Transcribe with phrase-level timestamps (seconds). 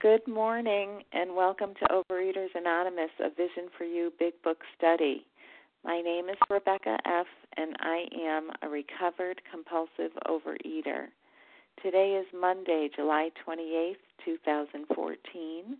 [0.00, 5.26] Good morning and welcome to Overeaters Anonymous, a Vision for You Big Book study.
[5.84, 7.26] My name is Rebecca F.,
[7.58, 11.08] and I am a recovered compulsive overeater.
[11.82, 15.76] Today is Monday, July 28th, 2014.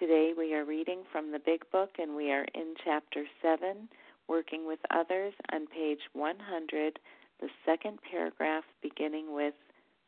[0.00, 3.86] Today we are reading from the Big Book and we are in Chapter 7,
[4.28, 6.98] Working with Others, on page 100,
[7.42, 9.52] the second paragraph beginning with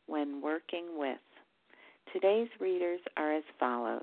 [0.07, 1.19] When Working With.
[2.13, 4.03] Today's readers are as follows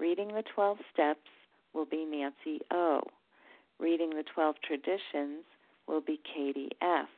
[0.00, 1.30] Reading the 12 Steps
[1.72, 3.00] will be Nancy O.
[3.78, 5.44] Reading the 12 Traditions
[5.86, 7.08] will be Katie F.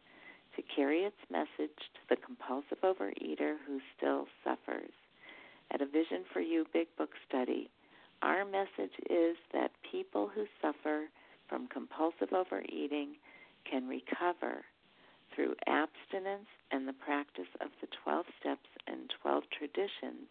[0.55, 4.91] to carry its message to the compulsive overeater who still suffers.
[5.71, 7.69] At a Vision for You Big Book study,
[8.21, 11.05] our message is that people who suffer
[11.47, 13.15] from compulsive overeating
[13.69, 14.63] can recover
[15.35, 20.27] through abstinence and the practice of the 12 steps and 12 traditions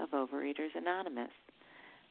[0.00, 1.30] of Overeaters Anonymous.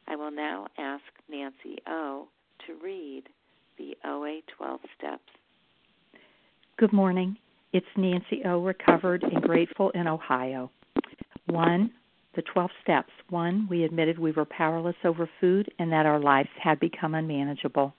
[0.07, 2.27] I will now ask Nancy O.
[2.67, 3.23] to read
[3.77, 5.29] the OA 12 steps.
[6.79, 7.35] Good morning.
[7.73, 8.63] It's Nancy O.
[8.63, 10.71] Recovered and grateful in Ohio.
[11.47, 11.91] One,
[12.37, 13.11] the 12 steps.
[13.29, 17.93] One, we admitted we were powerless over food and that our lives had become unmanageable.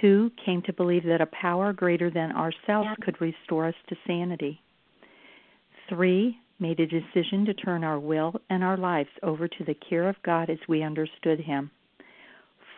[0.00, 4.60] Two, came to believe that a power greater than ourselves could restore us to sanity.
[5.88, 10.08] Three, made a decision to turn our will and our lives over to the care
[10.08, 11.70] of God as we understood Him.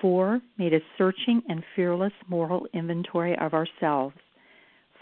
[0.03, 4.15] Four, made a searching and fearless moral inventory of ourselves.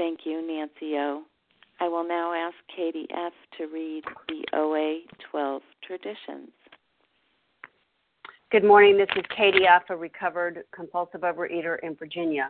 [0.00, 1.24] Thank you, Nancy O.
[1.78, 3.34] I will now ask Katie F.
[3.58, 5.00] to read the OA
[5.30, 6.48] 12 traditions.
[8.50, 8.96] Good morning.
[8.96, 12.48] This is Katie F., a recovered compulsive overeater in Virginia.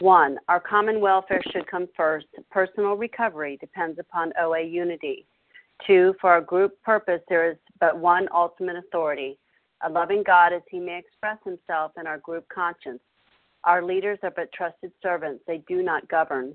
[0.00, 2.26] One, our common welfare should come first.
[2.50, 5.24] Personal recovery depends upon OA unity.
[5.86, 9.38] Two, for our group purpose, there is but one ultimate authority
[9.84, 13.00] a loving God as he may express himself in our group conscience.
[13.64, 16.54] Our leaders are but trusted servants, they do not govern.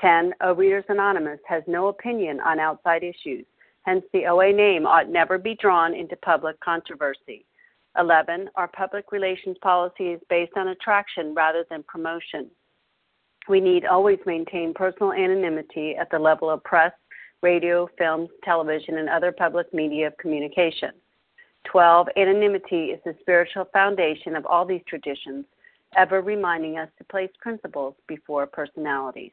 [0.00, 0.34] 10.
[0.42, 3.44] Overeaters Anonymous has no opinion on outside issues,
[3.82, 7.44] hence, the OA name ought never be drawn into public controversy.
[7.98, 8.50] 11.
[8.56, 12.50] Our public relations policy is based on attraction rather than promotion.
[13.48, 16.92] We need always maintain personal anonymity at the level of press,
[17.42, 20.90] radio, films, television, and other public media of communication.
[21.64, 22.08] 12.
[22.16, 25.44] Anonymity is the spiritual foundation of all these traditions,
[25.96, 29.32] ever reminding us to place principles before personalities.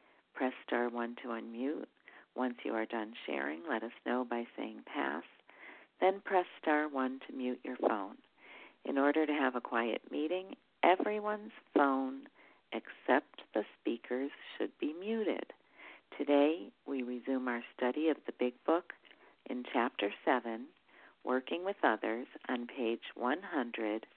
[0.41, 1.85] press star 1 to unmute.
[2.35, 5.21] Once you are done sharing, let us know by saying pass.
[5.99, 8.15] Then press star 1 to mute your phone.
[8.83, 12.21] In order to have a quiet meeting, everyone's phone
[12.73, 15.45] except the speakers should be muted.
[16.17, 18.93] Today, we resume our study of the Big Book
[19.47, 20.65] in Chapter 7,
[21.23, 24.07] Working with Others, on page 100,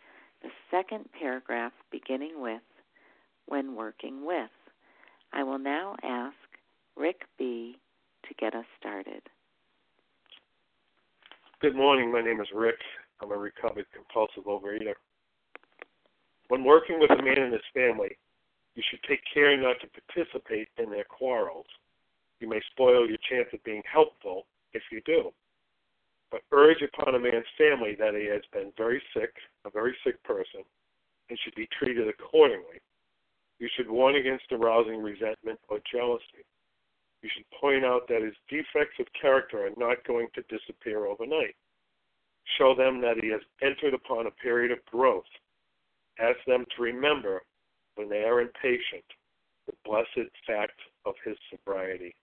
[0.42, 2.62] the second paragraph beginning with
[3.44, 4.48] When Working With.
[5.34, 6.36] I will now ask
[6.96, 7.76] Rick B.
[8.28, 9.20] to get us started.
[11.60, 12.12] Good morning.
[12.12, 12.78] My name is Rick.
[13.20, 14.94] I'm a recovered compulsive overeater.
[16.48, 18.16] When working with a man and his family,
[18.76, 21.66] you should take care not to participate in their quarrels.
[22.38, 25.32] You may spoil your chance of being helpful if you do.
[26.30, 29.34] But urge upon a man's family that he has been very sick,
[29.64, 30.62] a very sick person,
[31.28, 32.80] and should be treated accordingly.
[33.58, 36.44] You should warn against arousing resentment or jealousy.
[37.22, 41.56] You should point out that his defects of character are not going to disappear overnight.
[42.58, 45.24] Show them that he has entered upon a period of growth.
[46.20, 47.42] Ask them to remember
[47.94, 49.04] when they are impatient
[49.66, 52.14] the blessed fact of his sobriety.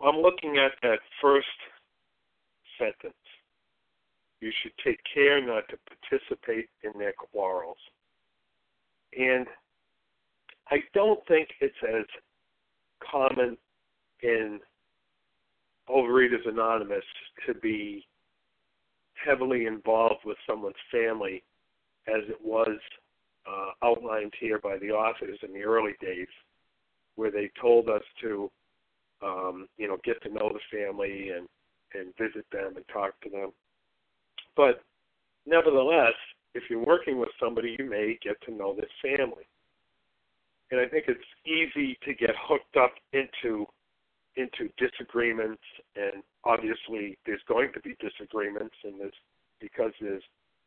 [0.00, 1.46] I'm looking at that first
[2.78, 3.14] sentence.
[4.40, 5.78] You should take care not to
[6.10, 7.78] participate in their quarrels.
[9.16, 9.46] And
[10.70, 12.04] I don't think it's as
[13.10, 13.56] common
[14.22, 14.60] in
[15.88, 17.04] Overeaters Anonymous
[17.46, 18.04] to be
[19.14, 21.42] heavily involved with someone's family
[22.08, 22.78] as it was
[23.46, 26.28] uh, outlined here by the authors in the early days,
[27.14, 28.50] where they told us to,
[29.22, 31.48] um, you know, get to know the family and
[31.94, 33.52] and visit them and talk to them.
[34.56, 34.82] But
[35.46, 36.14] nevertheless,
[36.56, 39.44] if you're working with somebody, you may get to know this family.
[40.70, 43.66] And I think it's easy to get hooked up into
[44.36, 45.62] into disagreements
[45.96, 49.14] and obviously there's going to be disagreements and there's
[49.60, 50.22] because there's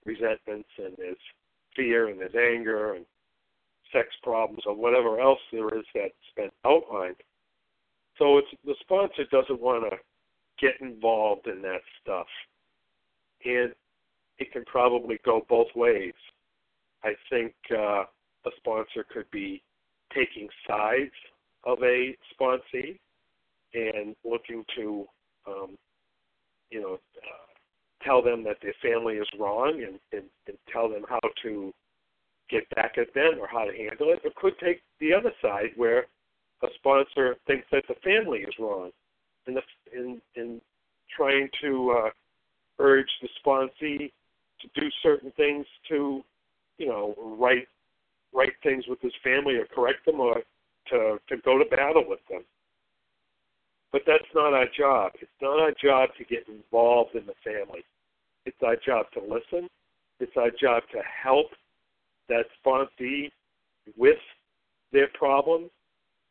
[0.06, 1.22] resentments and there's
[1.76, 3.06] fear and there's anger and
[3.94, 7.18] sex problems or whatever else there is that's been outlined.
[8.18, 9.98] So it's the sponsor doesn't want to
[10.60, 12.28] get involved in that stuff.
[13.46, 13.72] And
[14.40, 16.14] it can probably go both ways.
[17.04, 18.04] I think uh,
[18.46, 19.62] a sponsor could be
[20.14, 21.12] taking sides
[21.66, 22.98] of a sponsee
[23.74, 25.06] and looking to,
[25.48, 25.78] um,
[26.72, 31.04] you know, uh, tell them that their family is wrong and, and, and tell them
[31.08, 31.74] how to
[32.50, 34.22] get back at them or how to handle it.
[34.24, 36.06] It could take the other side where
[36.64, 38.92] a sponsor thinks that the family is wrong
[39.48, 39.62] and the,
[39.94, 40.62] in, in
[41.16, 42.10] trying to uh,
[42.80, 44.12] urge the sponsee
[44.62, 46.24] to do certain things to,
[46.78, 47.68] you know, right
[48.34, 50.42] right things with his family or correct them or
[50.90, 52.44] to to go to battle with them.
[53.92, 55.14] But that's not our job.
[55.22, 57.84] It's not our job to get involved in the family.
[58.46, 59.68] It's our job to listen
[60.20, 61.48] It's our job to help
[62.28, 63.32] that sponsee
[63.98, 64.20] with
[64.92, 65.70] their problems,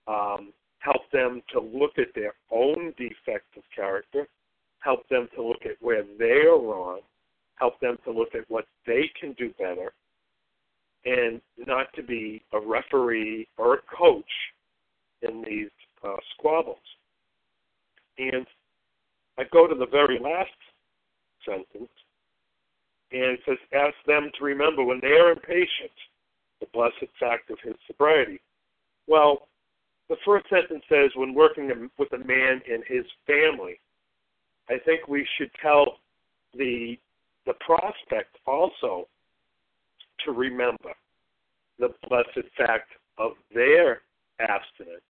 [0.06, 4.26] um, help them to look at their own defects of character,
[4.80, 7.00] help them to look at where they are wrong,
[7.59, 9.93] help them to look at what they can do better,
[11.05, 14.25] and not to be a referee or a coach
[15.23, 15.71] in these
[16.05, 16.79] uh, squabbles.
[18.19, 18.47] And
[19.38, 20.50] I go to the very last
[21.45, 21.91] sentence,
[23.12, 25.93] and it says, Ask them to remember when they are impatient
[26.61, 28.41] the blessed fact of his sobriety.
[29.07, 29.49] Well,
[30.09, 33.79] the first sentence says, When working with a man and his family,
[34.69, 35.99] I think we should tell
[36.55, 36.99] the
[37.49, 39.09] the prospect also
[40.25, 40.93] to remember
[41.78, 44.02] the blessed fact of their
[44.38, 45.00] abstinence,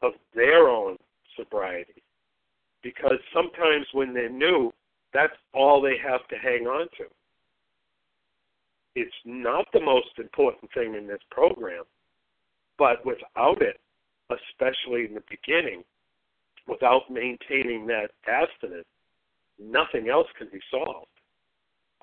[0.00, 0.96] of their own
[1.36, 2.00] sobriety.
[2.82, 4.72] Because sometimes when they're new,
[5.12, 7.04] that's all they have to hang on to.
[8.94, 11.82] It's not the most important thing in this program,
[12.78, 13.80] but without it,
[14.30, 15.82] especially in the beginning,
[16.68, 18.86] without maintaining that abstinence,
[19.58, 21.08] nothing else can be solved.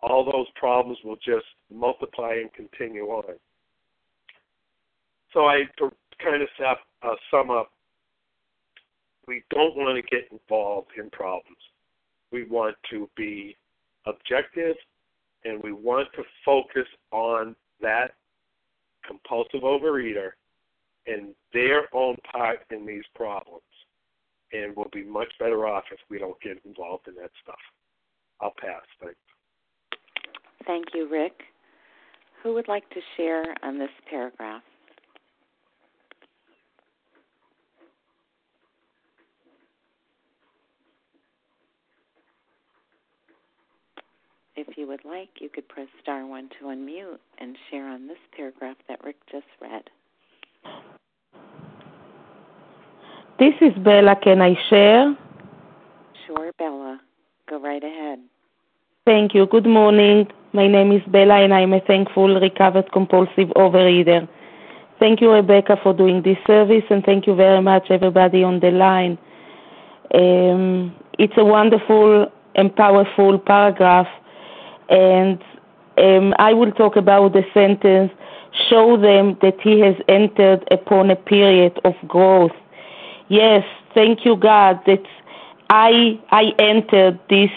[0.04, 3.36] All those problems will just multiply and continue on.
[5.34, 5.92] So I to
[6.24, 6.50] kind of
[7.04, 7.72] uh, sum up,
[9.28, 11.58] we don't want to get involved in problems.
[12.32, 13.56] We want to be
[14.06, 14.76] objective,
[15.46, 18.12] and we want to focus on that
[19.06, 20.32] compulsive overeater
[21.08, 23.64] and their own part in these problems.
[24.54, 27.56] And we'll be much better off if we don't get involved in that stuff.
[28.42, 28.82] I'll pass.
[29.02, 29.16] Thanks.
[30.66, 31.44] Thank you, Rick.
[32.44, 34.64] Who would like to share on this paragraph?
[44.56, 48.18] If you would like, you could press star one to unmute and share on this
[48.36, 49.84] paragraph that Rick just read.
[53.40, 54.16] This is Bella.
[54.22, 55.18] Can I share?
[56.28, 57.02] Sure, Bella.
[57.50, 58.20] Go right ahead.
[59.12, 59.46] Thank you.
[59.46, 60.26] Good morning.
[60.54, 64.26] My name is Bella, and I'm a thankful recovered compulsive overeater.
[65.02, 68.72] Thank you, Rebecca, for doing this service, and thank you very much, everybody on the
[68.72, 69.18] line.
[70.14, 74.08] Um, it's a wonderful and powerful paragraph
[74.90, 75.44] and
[75.98, 78.14] um, I will talk about the sentence
[78.70, 82.56] show them that he has entered upon a period of growth.
[83.28, 85.04] Yes, thank you, God, that
[85.70, 87.52] I I entered this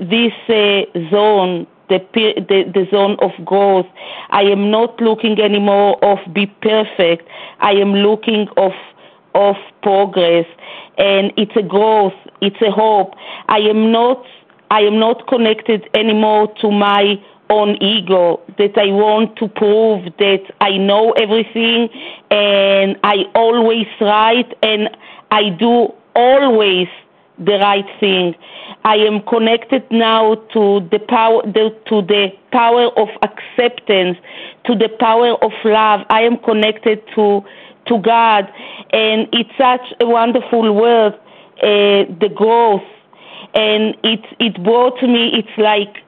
[0.00, 3.86] this uh, zone, the, the the zone of growth.
[4.30, 7.28] I am not looking anymore of be perfect.
[7.60, 8.72] I am looking of
[9.34, 10.46] of progress,
[10.98, 12.14] and it's a growth.
[12.40, 13.14] It's a hope.
[13.48, 14.24] I am not
[14.70, 20.42] I am not connected anymore to my own ego that I want to prove that
[20.60, 21.88] I know everything
[22.30, 24.90] and I always right and
[25.30, 26.88] I do always
[27.38, 28.34] the right thing.
[28.84, 34.18] I am connected now to the power the, to the power of acceptance,
[34.64, 36.00] to the power of love.
[36.10, 37.42] I am connected to
[37.86, 38.44] to God,
[38.92, 41.14] and it's such a wonderful word,
[41.62, 42.82] uh, the growth
[43.54, 46.04] and it it brought me it's like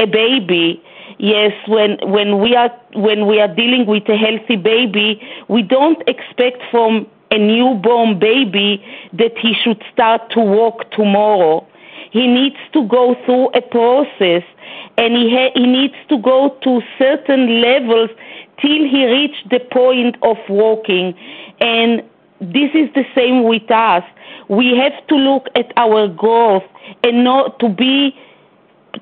[0.00, 0.82] a baby
[1.18, 6.02] yes when when we are when we are dealing with a healthy baby we don't
[6.06, 11.66] expect from a newborn baby that he should start to walk tomorrow.
[12.10, 14.42] He needs to go through a process
[14.96, 18.10] and he ha- he needs to go to certain levels
[18.60, 21.14] till he reach the point of walking.
[21.60, 22.02] And
[22.40, 24.04] this is the same with us.
[24.48, 26.64] We have to look at our growth
[27.04, 28.16] and not to be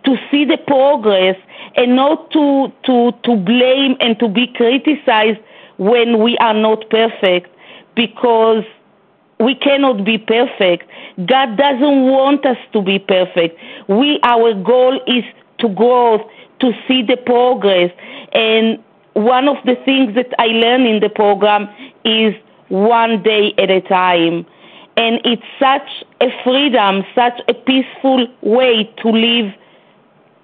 [0.05, 1.37] to see the progress
[1.77, 5.39] and not to to to blame and to be criticized
[5.79, 7.51] when we are not perfect
[7.97, 8.65] because
[9.41, 10.89] we cannot be perfect.
[11.27, 13.59] God doesn't want us to be perfect.
[13.89, 15.25] We our goal is
[15.59, 17.91] to grow to see the progress.
[18.33, 18.79] And
[19.15, 21.69] one of the things that i learned in the program
[22.05, 22.35] is
[22.69, 24.47] one day at a time.
[24.97, 29.53] And it's such a freedom, such a peaceful way to live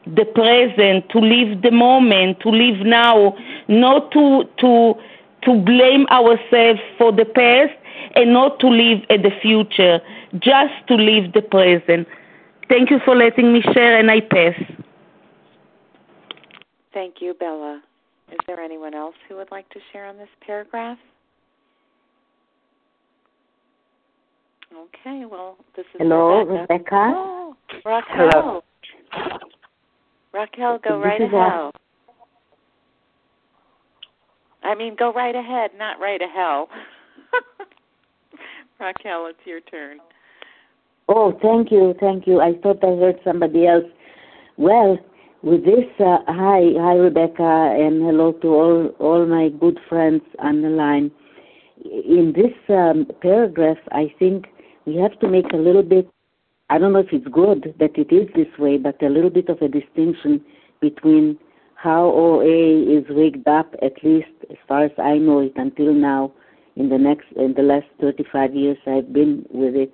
[0.07, 3.37] the present, to live the moment, to live now,
[3.69, 4.95] not to to
[5.45, 7.73] to blame ourselves for the past
[8.15, 10.01] and not to live at the future,
[10.39, 12.07] just to live the present.
[12.69, 14.55] Thank you for letting me share, and I pass.
[16.93, 17.83] Thank you, Bella.
[18.31, 20.99] Is there anyone else who would like to share on this paragraph?
[24.73, 26.73] Okay, well, this is Hello, Rebecca.
[26.73, 27.13] Rebecca.
[27.15, 28.31] Oh, Raquel.
[28.31, 28.65] Hello.
[30.33, 31.73] Raquel, go right ahead.
[34.63, 36.69] I mean, go right ahead, not right to hell.
[38.81, 39.99] Raquel, it's your turn.
[41.09, 42.41] Oh, thank you, thank you.
[42.41, 43.85] I thought I heard somebody else.
[44.57, 44.99] Well,
[45.43, 50.63] with this, uh, hi, hi, Rebecca, and hello to all all my good friends on
[50.63, 51.11] the line.
[51.85, 54.47] In this um, paragraph, I think
[54.87, 56.09] we have to make a little bit.
[56.71, 59.49] I don't know if it's good that it is this way, but a little bit
[59.49, 60.41] of a distinction
[60.81, 61.39] between
[61.83, 66.33] how OA is rigged up, at least as far as I know it until now,
[66.77, 69.93] in the next in the last 35 years I've been with it,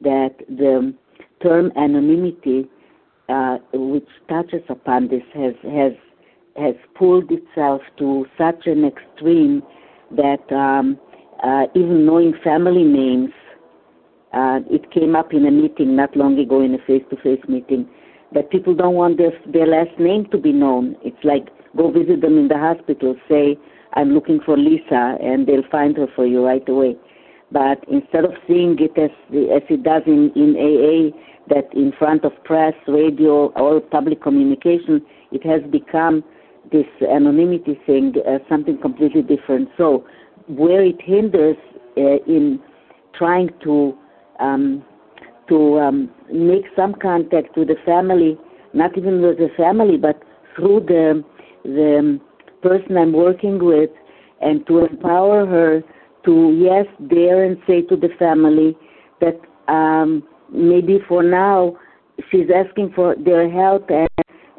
[0.00, 0.92] that the
[1.40, 2.68] term anonymity,
[3.28, 5.92] uh, which touches upon this, has has
[6.56, 9.62] has pulled itself to such an extreme
[10.10, 10.98] that um,
[11.44, 13.30] uh, even knowing family names,
[14.32, 17.88] uh, it came up in a meeting not long ago in a face-to-face meeting
[18.34, 20.96] that people don't want their their last name to be known.
[21.02, 23.56] It's like go visit them in the hospital, say
[23.94, 26.96] I'm looking for Lisa, and they'll find her for you right away.
[27.50, 31.16] But instead of seeing it as as it does in in AA,
[31.48, 36.22] that in front of press, radio, or public communication, it has become
[36.70, 39.70] this anonymity thing, uh, something completely different.
[39.78, 40.04] So
[40.48, 41.56] where it hinders
[41.96, 42.60] uh, in
[43.14, 43.96] trying to
[44.40, 44.84] um,
[45.48, 48.38] to um, make some contact with the family,
[48.74, 50.22] not even with the family, but
[50.56, 51.24] through the
[51.64, 52.20] the
[52.62, 53.90] person I'm working with,
[54.40, 55.82] and to empower her
[56.24, 58.76] to yes dare and say to the family
[59.20, 59.40] that
[59.72, 61.76] um, maybe for now
[62.30, 64.08] she's asking for their help and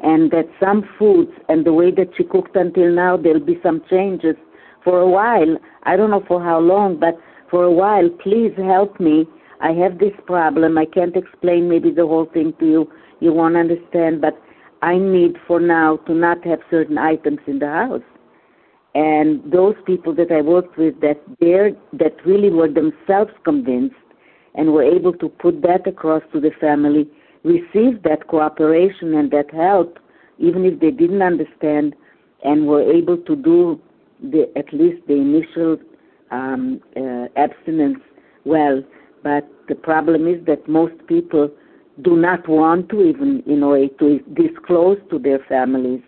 [0.02, 3.82] and that some foods and the way that she cooked until now there'll be some
[3.90, 4.34] changes
[4.82, 5.58] for a while.
[5.82, 7.18] I don't know for how long, but
[7.50, 9.26] for a while, please help me
[9.60, 10.78] I have this problem.
[10.78, 12.92] I can't explain maybe the whole thing to you.
[13.20, 14.40] You won't understand, but
[14.82, 18.02] I need for now to not have certain items in the house.
[18.94, 23.94] And those people that I worked with that dare that really were themselves convinced
[24.54, 27.08] and were able to put that across to the family,
[27.44, 29.98] received that cooperation and that help,
[30.38, 31.94] even if they didn't understand,
[32.42, 33.80] and were able to do
[34.22, 35.76] the, at least the initial
[36.30, 37.98] um, uh, abstinence
[38.44, 38.82] well
[39.22, 41.50] but the problem is that most people
[42.02, 46.02] do not want to even, in a way, to disclose to their families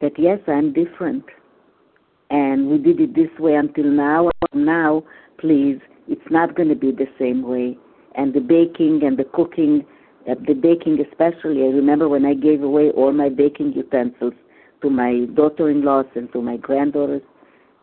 [0.00, 1.24] that yes, I'm different.
[2.30, 4.30] And we did it this way until now.
[4.54, 5.04] Now,
[5.38, 7.76] please, it's not going to be the same way.
[8.14, 9.84] And the baking and the cooking,
[10.30, 14.34] uh, the baking especially, I remember when I gave away all my baking utensils
[14.82, 17.22] to my daughter-in-laws and to my granddaughters.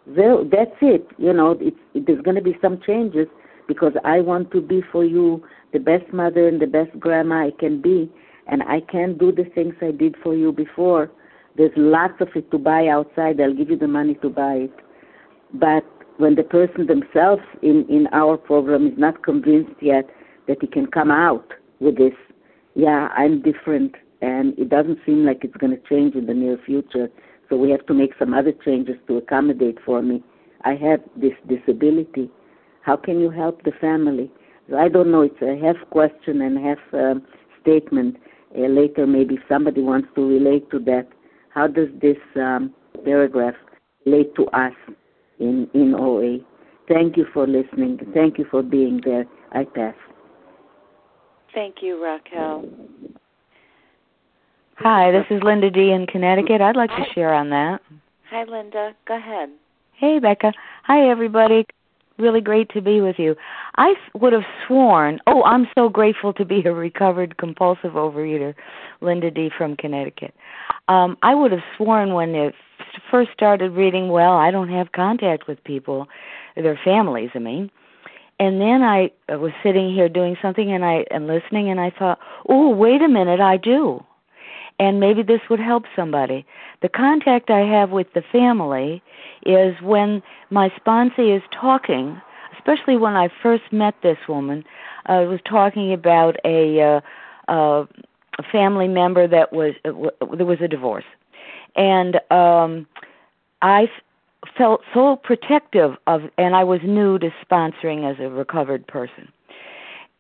[0.08, 1.08] Well, that's it.
[1.18, 3.28] You know, it's, it, there's going to be some changes,
[3.68, 7.52] because I want to be for you the best mother and the best grandma I
[7.60, 8.12] can be,
[8.48, 11.12] and I can't do the things I did for you before.
[11.58, 13.42] There's lots of it to buy outside.
[13.42, 14.74] I'll give you the money to buy it.
[15.54, 15.84] But
[16.18, 20.10] when the person themselves in, in our program is not convinced yet
[20.48, 22.14] that he can come out with this,
[22.76, 26.58] yeah, I'm different, and it doesn't seem like it's going to change in the near
[26.66, 27.10] future.
[27.50, 30.24] So we have to make some other changes to accommodate for me.
[30.64, 32.30] I have this disability
[32.88, 34.32] how can you help the family?
[34.76, 35.22] I don't know.
[35.22, 37.22] It's a half question and half um,
[37.62, 38.16] statement.
[38.58, 41.06] Uh, later, maybe if somebody wants to relate to that.
[41.50, 42.74] How does this um,
[43.04, 43.56] paragraph
[44.06, 44.72] relate to us
[45.40, 46.38] in, in OA?
[46.88, 48.00] Thank you for listening.
[48.14, 49.26] Thank you for being there.
[49.52, 49.96] I pass.
[51.54, 52.70] Thank you, Raquel.
[54.76, 55.92] Hi, this is Linda D.
[55.92, 56.62] in Connecticut.
[56.62, 57.82] I'd like to share on that.
[58.30, 58.94] Hi, Linda.
[59.06, 59.50] Go ahead.
[59.94, 60.54] Hey, Becca.
[60.84, 61.66] Hi, everybody
[62.18, 63.36] really great to be with you.
[63.78, 68.56] I would have sworn, oh, I'm so grateful to be a recovered compulsive overeater,
[69.02, 69.52] Linda D.
[69.56, 70.34] from Connecticut.
[70.88, 72.56] Um, I would have sworn when it
[73.12, 76.08] first started reading, well, I don't have contact with people,
[76.56, 77.72] their families, I mean.
[78.40, 82.20] And then I was sitting here doing something and I and listening and I thought,
[82.48, 84.04] "Oh, wait a minute, I do."
[84.80, 86.46] And maybe this would help somebody.
[86.82, 89.02] The contact I have with the family
[89.46, 92.22] is when my sponsee is talking,
[92.56, 94.64] especially when I first met this woman,
[95.08, 97.02] I was talking about a, uh,
[97.52, 97.86] uh,
[98.52, 101.06] family member that was uh, w- there was a divorce,
[101.76, 102.88] and um,
[103.62, 108.86] I f- felt so protective of, and I was new to sponsoring as a recovered
[108.88, 109.32] person,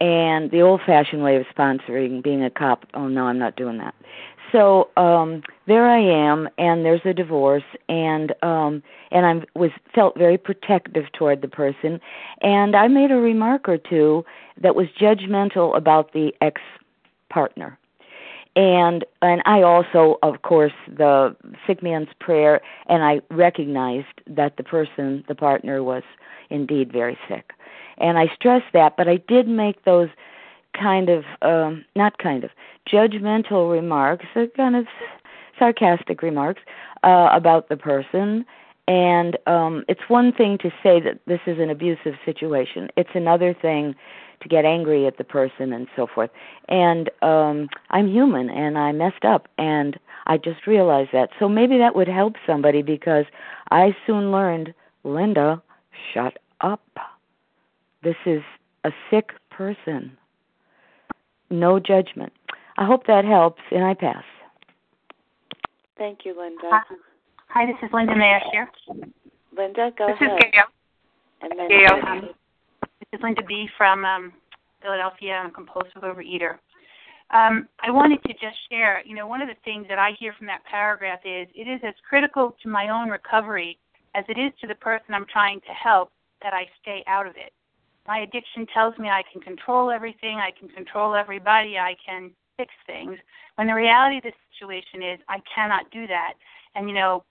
[0.02, 2.86] and the old-fashioned way of sponsoring, being a cop.
[2.94, 3.94] Oh no, I'm not doing that
[4.52, 10.18] so um there I am and there's a divorce and um and I was felt
[10.18, 12.00] very protective toward the person
[12.42, 14.26] and I made a remark or two
[14.62, 16.62] that was judgmental about the ex
[17.30, 17.78] partner
[18.58, 24.64] and and I also of course the sick man's prayer and I recognized that the
[24.64, 26.04] person the partner was
[26.50, 27.52] indeed very sick.
[28.00, 30.10] And I stressed that but I did make those
[30.80, 32.52] kind of um not kind of
[32.92, 34.86] judgmental remarks uh, kind of
[35.60, 36.62] sarcastic remarks
[37.04, 38.46] uh about the person
[38.88, 43.54] and um it's one thing to say that this is an abusive situation it's another
[43.54, 43.96] thing
[44.42, 46.30] to get angry at the person and so forth.
[46.70, 51.30] And um I'm human and I messed up and I just realized that.
[51.40, 53.26] So maybe that would help somebody because
[53.72, 55.62] I soon learned, Linda,
[56.14, 56.84] shut up.
[58.04, 58.42] This is
[58.84, 60.18] a sick person.
[61.50, 62.34] No judgment.
[62.78, 64.24] I hope that helps and I pass.
[65.98, 66.68] Thank you, Linda.
[66.68, 66.96] Uh,
[67.48, 68.16] hi, this is Linda.
[68.16, 68.72] May I share?
[69.58, 70.38] Linda, go this ahead.
[70.38, 70.64] This is Gail.
[71.42, 72.00] And then Gail.
[72.06, 72.30] Um,
[72.82, 73.68] this is Linda B.
[73.78, 74.34] from um,
[74.82, 75.34] Philadelphia.
[75.34, 76.58] I'm a compulsive overeater.
[77.32, 80.34] Um, I wanted to just share, you know, one of the things that I hear
[80.38, 83.78] from that paragraph is it is as critical to my own recovery
[84.16, 87.36] as it is to the person I'm trying to help that I stay out of
[87.36, 87.52] it.
[88.08, 92.74] My addiction tells me I can control everything, I can control everybody, I can fix
[92.86, 93.18] things.
[93.56, 96.34] When the reality of the situation is I cannot do that.
[96.76, 97.24] And, you know,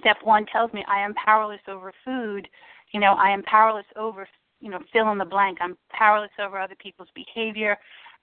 [0.00, 2.48] step one tells me I am powerless over food.
[2.92, 4.26] You know, I am powerless over
[4.60, 5.58] you know, fill in the blank.
[5.60, 7.76] I'm powerless over other people's behavior.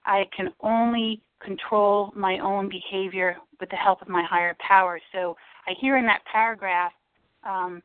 [0.04, 5.00] I can only control my own behavior with the help of my higher power.
[5.12, 6.92] So I hear in that paragraph,
[7.44, 7.82] um,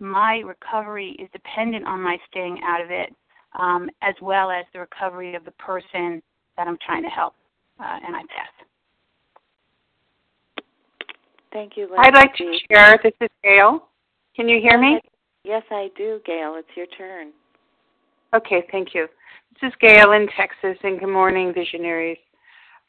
[0.00, 3.14] my recovery is dependent on my staying out of it,
[3.58, 6.22] um, as well as the recovery of the person
[6.56, 7.34] that I'm trying to help.
[7.80, 8.58] Uh, and I pass.
[11.52, 12.02] Thank you, Linda.
[12.02, 12.98] I'd like to share.
[13.02, 13.88] This is Gail.
[14.36, 15.00] Can you hear me?
[15.44, 16.56] Yes, I do, Gail.
[16.58, 17.32] It's your turn.
[18.34, 19.06] Okay, thank you.
[19.60, 22.18] This is Gail in Texas, and good morning, visionaries.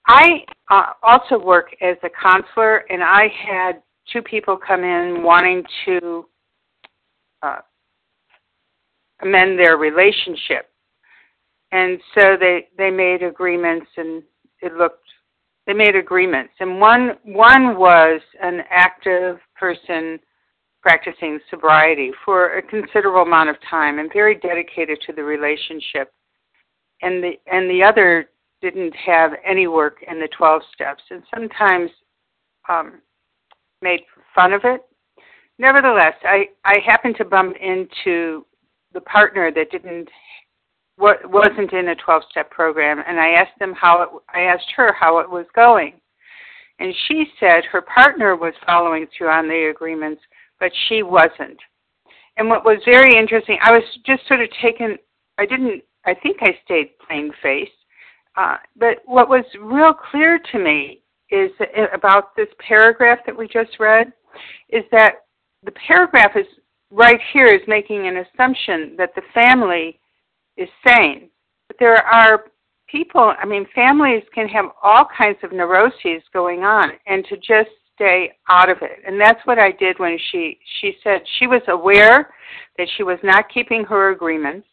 [0.07, 5.63] I uh, also work as a counselor, and I had two people come in wanting
[5.85, 6.25] to
[7.41, 7.59] uh,
[9.21, 10.69] amend their relationship,
[11.71, 14.23] and so they they made agreements, and
[14.61, 15.05] it looked
[15.67, 20.19] they made agreements, and one one was an active person
[20.81, 26.11] practicing sobriety for a considerable amount of time and very dedicated to the relationship.
[27.01, 28.29] And the and the other
[28.61, 31.89] didn't have any work in the 12 steps and sometimes
[32.67, 33.01] um,
[33.81, 34.01] made
[34.35, 34.81] fun of it.
[35.59, 38.45] Nevertheless, I, I happened to bump into
[38.93, 40.09] the partner that didn't
[40.97, 44.93] wasn't in a 12 step program and I asked them how it I asked her
[44.99, 45.93] how it was going.
[46.79, 50.21] And she said her partner was following through on the agreements
[50.59, 51.57] but she wasn't.
[52.37, 54.97] And what was very interesting, I was just sort of taken,
[55.37, 57.71] I didn't, I think I stayed plain faced,
[58.37, 61.51] uh, but what was real clear to me is
[61.93, 64.11] about this paragraph that we just read
[64.69, 65.25] is that
[65.63, 66.45] the paragraph is
[66.91, 69.99] right here is making an assumption that the family
[70.57, 71.29] is sane.
[71.67, 72.45] But there are
[72.89, 77.69] people, I mean, families can have all kinds of neuroses going on, and to just
[77.95, 78.99] stay out of it.
[79.05, 82.33] And that's what I did when she she said she was aware
[82.77, 84.65] that she was not keeping her agreements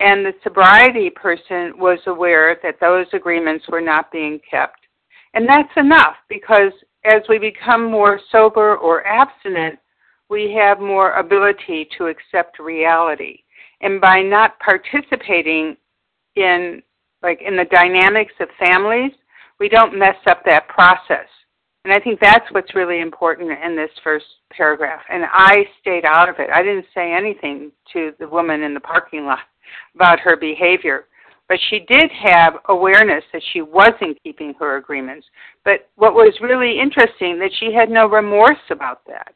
[0.00, 4.80] and the sobriety person was aware that those agreements were not being kept.
[5.34, 6.72] And that's enough because
[7.04, 9.78] as we become more sober or abstinent,
[10.30, 13.38] we have more ability to accept reality.
[13.80, 15.76] And by not participating
[16.36, 16.82] in
[17.22, 19.12] like in the dynamics of families,
[19.58, 21.26] we don't mess up that process.
[21.84, 25.02] And I think that's what's really important in this first paragraph.
[25.10, 26.48] And I stayed out of it.
[26.52, 29.40] I didn't say anything to the woman in the parking lot
[29.94, 31.06] about her behavior.
[31.46, 35.26] But she did have awareness that she wasn't keeping her agreements.
[35.62, 39.34] But what was really interesting that she had no remorse about that.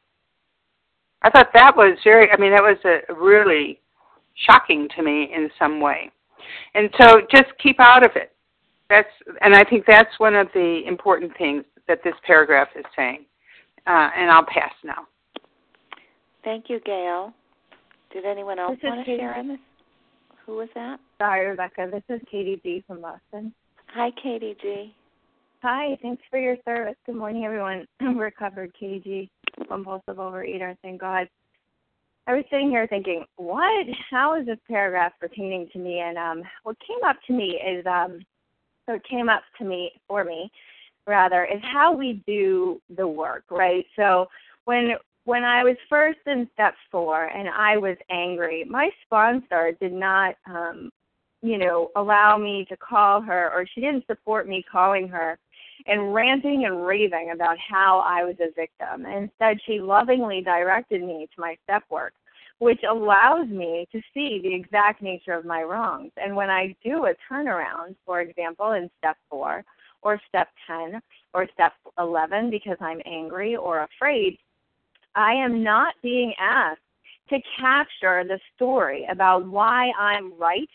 [1.22, 3.80] I thought that was very I mean that was a really
[4.46, 6.10] shocking to me in some way.
[6.74, 8.32] And so just keep out of it.
[8.88, 9.08] That's
[9.40, 13.24] and I think that's one of the important things that this paragraph is saying.
[13.86, 15.06] Uh, and I'll pass now.
[16.44, 17.32] Thank you, Gail.
[18.12, 19.58] Did anyone else want to share on this?
[20.46, 20.98] Who was that?
[21.18, 21.88] Sorry, Rebecca.
[21.90, 23.52] This is Katie G from Boston.
[23.94, 24.94] Hi, Katie G.
[25.60, 26.94] Hi, thanks for your service.
[27.04, 27.84] Good morning, everyone.
[28.16, 29.28] Recovered KG,
[29.66, 30.76] compulsive overeater.
[30.82, 31.28] Thank God.
[32.28, 33.86] I was sitting here thinking, what?
[34.08, 35.98] How is this paragraph pertaining to me?
[35.98, 38.20] And um, what came up to me is, um,
[38.86, 40.48] it came up to me for me
[41.08, 43.84] rather is how we do the work, right?
[43.96, 44.26] So
[44.64, 44.90] when
[45.24, 50.36] when I was first in step four and I was angry, my sponsor did not
[50.46, 50.90] um,
[51.42, 55.38] you know, allow me to call her or she didn't support me calling her
[55.88, 59.06] and ranting and raving about how I was a victim.
[59.06, 62.12] Instead, she lovingly directed me to my step work,
[62.58, 66.12] which allows me to see the exact nature of my wrongs.
[66.18, 69.64] And when I do a turnaround, for example, in step four
[70.02, 71.00] or step 10
[71.32, 74.38] or step 11 because I'm angry or afraid,
[75.14, 76.80] I am not being asked
[77.30, 80.68] to capture the story about why I'm right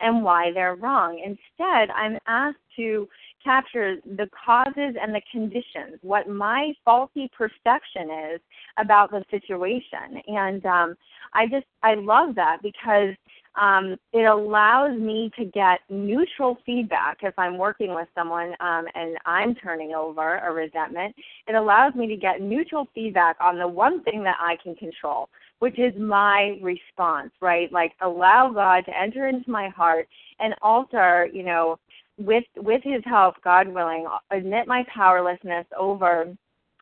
[0.00, 1.18] and why they're wrong.
[1.18, 3.08] Instead, I'm asked to
[3.42, 8.40] capture the causes and the conditions, what my faulty perception is
[8.78, 10.22] about the situation.
[10.26, 10.94] And um,
[11.34, 13.14] I just, I love that because
[13.56, 19.16] um, it allows me to get neutral feedback if I'm working with someone um, and
[19.26, 21.14] I'm turning over a resentment.
[21.48, 25.28] It allows me to get neutral feedback on the one thing that I can control,
[25.58, 27.70] which is my response, right?
[27.72, 31.78] Like allow God to enter into my heart and alter, you know,
[32.20, 36.36] with with His help, God willing, admit my powerlessness over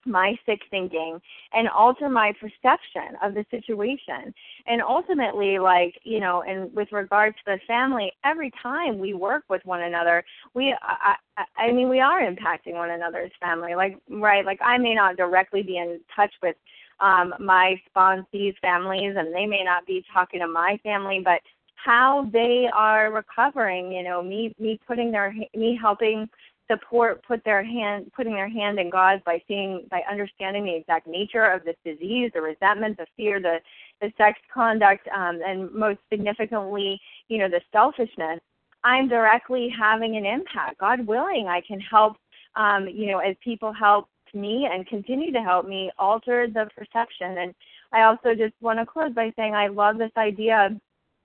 [0.08, 1.20] my sick thinking
[1.52, 4.34] and alter my perception of the situation.
[4.66, 9.44] And ultimately like you know and with regard to the family every time we work
[9.48, 10.24] with one another
[10.54, 13.74] we i i, I mean we are impacting one another's family.
[13.74, 16.56] Like right like i may not directly be in touch with
[17.00, 21.40] um my sponsees families and they may not be talking to my family but
[21.84, 26.28] how they are recovering you know me me putting their me helping
[26.70, 31.06] support put their hand putting their hand in God's by seeing by understanding the exact
[31.06, 33.58] nature of this disease, the resentment, the fear, the
[34.00, 38.40] the sex conduct, um, and most significantly, you know, the selfishness.
[38.84, 40.78] I'm directly having an impact.
[40.78, 42.16] God willing, I can help.
[42.56, 47.38] Um, you know, as people help me and continue to help me alter the perception.
[47.38, 47.54] And
[47.92, 50.70] I also just want to close by saying I love this idea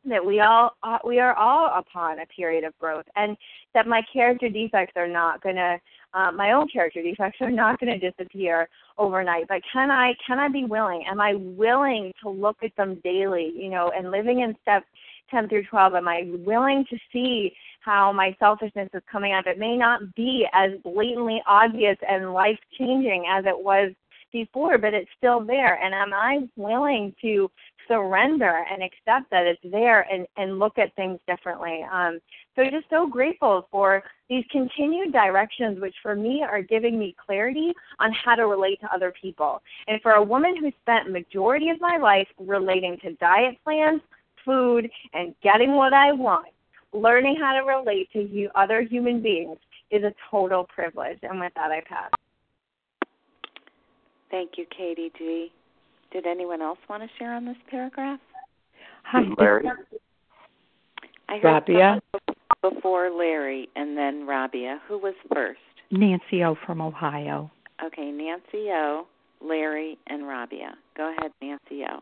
[0.06, 3.38] that we all uh, we are all upon a period of growth and
[3.74, 5.80] that my character defects are not going to
[6.14, 9.48] uh, my own character defects are not going to disappear overnight.
[9.48, 11.04] But can i can i be willing?
[11.10, 14.84] Am i willing to look at them daily you know and living in step
[15.32, 19.46] 10 through 12 am i willing to see how my selfishness is coming up?
[19.46, 23.92] It may not be as blatantly obvious and life changing as it was
[24.34, 25.82] before, but it's still there.
[25.82, 27.50] And am I willing to
[27.88, 31.86] surrender and accept that it's there and, and look at things differently.
[31.92, 32.20] Um,
[32.56, 37.74] so just so grateful for these continued directions, which for me are giving me clarity
[38.00, 39.62] on how to relate to other people.
[39.88, 44.02] And for a woman who spent majority of my life relating to diet plans,
[44.46, 46.48] food, and getting what I want,
[46.94, 49.58] learning how to relate to other human beings
[49.90, 51.20] is a total privilege.
[51.24, 52.12] And with that, I pass.
[54.34, 55.52] Thank you, Katie G.
[56.12, 58.20] Did anyone else want to share on this paragraph?
[59.04, 59.70] Hi, Larry.
[61.30, 62.02] I heard Rabia.
[62.64, 64.82] before Larry and then Rabia.
[64.88, 65.60] Who was first?
[65.92, 67.52] Nancy O from Ohio.
[67.86, 69.06] Okay, Nancy O,
[69.40, 70.74] Larry, and Rabia.
[70.98, 72.00] Go ahead, Nancy O.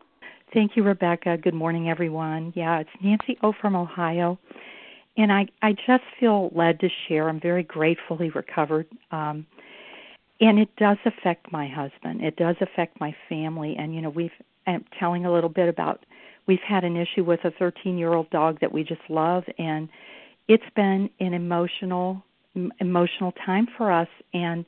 [0.54, 1.36] Thank you, Rebecca.
[1.36, 2.54] Good morning, everyone.
[2.56, 4.38] Yeah, it's Nancy O from Ohio.
[5.18, 7.28] And I, I just feel led to share.
[7.28, 8.86] I'm very gratefully recovered.
[9.10, 9.44] Um,
[10.42, 12.20] and it does affect my husband.
[12.20, 13.76] It does affect my family.
[13.78, 14.32] And you know we've
[14.66, 16.04] I'm telling a little bit about
[16.46, 19.44] we've had an issue with a 13 year old dog that we just love.
[19.56, 19.88] And
[20.48, 22.24] it's been an emotional
[22.80, 24.08] emotional time for us.
[24.34, 24.66] And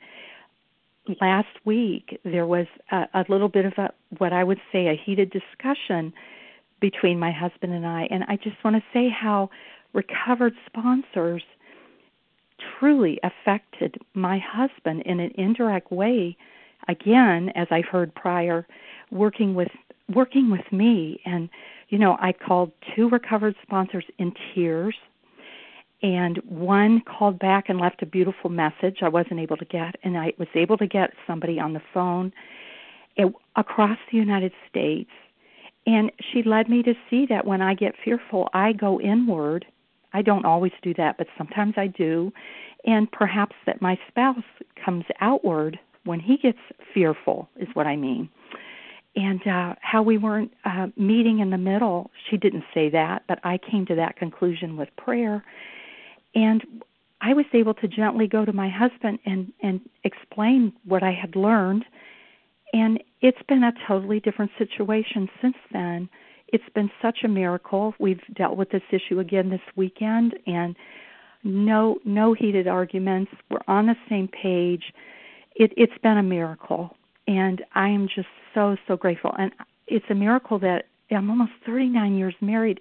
[1.21, 4.95] last week there was a, a little bit of a what I would say a
[4.95, 6.13] heated discussion
[6.81, 8.07] between my husband and I.
[8.11, 9.51] And I just want to say how
[9.93, 11.43] recovered sponsors
[12.79, 16.37] truly affected my husband in an indirect way.
[16.89, 18.67] Again as i've heard prior
[19.11, 19.71] working with
[20.15, 21.21] working with me.
[21.25, 21.49] And
[21.89, 24.95] you know i called two recovered sponsors in tears.
[26.03, 29.97] And one called back and left a beautiful message i wasn't able to get.
[30.03, 32.33] And i was able to get somebody on the phone
[33.57, 35.11] across the united states.
[35.87, 39.67] And she led me to see that when i get fearful i go inward
[40.15, 42.33] I don't always do that, but sometimes I do.
[42.87, 44.45] And perhaps that my spouse
[44.83, 46.59] comes outward when he gets
[46.95, 48.29] fearful, is what I mean.
[49.17, 53.39] And uh, how we weren't uh, meeting in the middle, she didn't say that, but
[53.45, 55.45] I came to that conclusion with prayer.
[56.35, 56.63] And
[57.21, 61.37] I was able to gently go to my husband and, and explain what I had
[61.37, 61.85] learned.
[62.73, 66.09] And it's been a totally different situation since then
[66.49, 67.95] it's been such a miracle.
[67.99, 70.77] We've dealt with this issue again this weekend and
[71.43, 73.31] no no heated arguments.
[73.51, 74.93] We're on the same page.
[75.55, 79.53] It it's been a miracle and I am just so so grateful and
[79.87, 82.81] it's a miracle that I'm almost 39 years married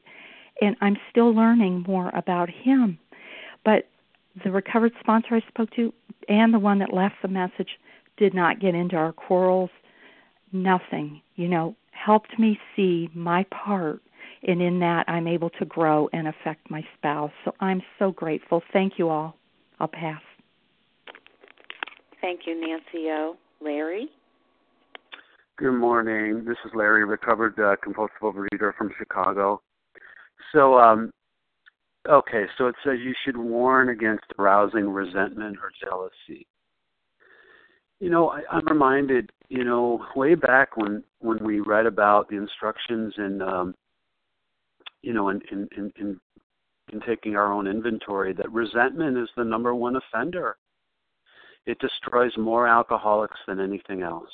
[0.61, 2.97] and I'm still learning more about him.
[3.65, 3.89] But
[4.43, 5.93] the recovered sponsor I spoke to
[6.29, 7.79] and the one that left the message
[8.17, 9.69] did not get into our quarrels.
[10.51, 14.01] Nothing, you know, helped me see my part
[14.45, 17.31] and in that I'm able to grow and affect my spouse.
[17.45, 18.61] So I'm so grateful.
[18.73, 19.37] Thank you all.
[19.79, 20.21] I'll pass.
[22.21, 23.35] Thank you, Nancy O.
[23.61, 24.09] Larry?
[25.57, 26.45] Good morning.
[26.45, 29.61] This is Larry, recovered uh, compulsive overeater from Chicago.
[30.51, 31.11] So, um,
[32.09, 36.47] okay, so it says you should warn against arousing resentment or jealousy.
[37.99, 42.35] You know, I, I'm reminded, you know, way back when when we read about the
[42.37, 43.75] instructions in, um,
[45.03, 46.19] you know, in in in, in
[46.91, 50.57] in taking our own inventory, that resentment is the number one offender.
[51.67, 54.31] It destroys more alcoholics than anything else.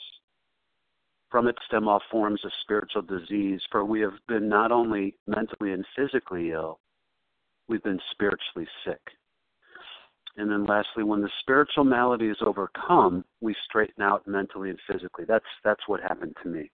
[1.29, 5.73] From it stem all forms of spiritual disease, for we have been not only mentally
[5.73, 6.79] and physically ill,
[7.67, 9.01] we've been spiritually sick.
[10.37, 15.25] And then lastly, when the spiritual malady is overcome, we straighten out mentally and physically.
[15.27, 16.71] That's that's what happened to me.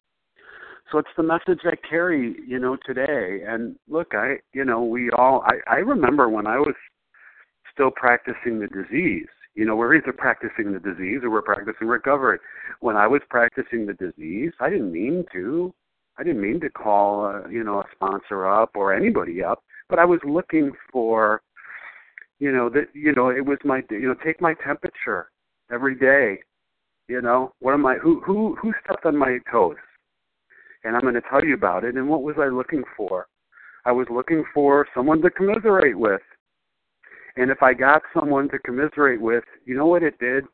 [0.92, 3.42] So it's the message I carry, you know, today.
[3.48, 6.76] And look, I you know, we all I, I remember when I was
[7.74, 9.28] still practicing the disease.
[9.56, 12.40] You know, we're either practicing the disease or we're practicing recovery.
[12.82, 15.74] When I was practicing the disease, I didn't mean to.
[16.18, 20.00] I didn't mean to call, uh, you know, a sponsor up or anybody up, but
[20.00, 21.42] I was looking for,
[22.40, 25.30] you know, that you know, it was my, you know, take my temperature
[25.72, 26.42] every day.
[27.08, 27.96] You know, what am I?
[27.96, 29.76] Who who who stepped on my toes?
[30.84, 31.96] And I'm going to tell you about it.
[31.96, 33.28] And what was I looking for?
[33.86, 36.22] I was looking for someone to commiserate with.
[37.38, 40.46] And if I got someone to commiserate with, you know what it did?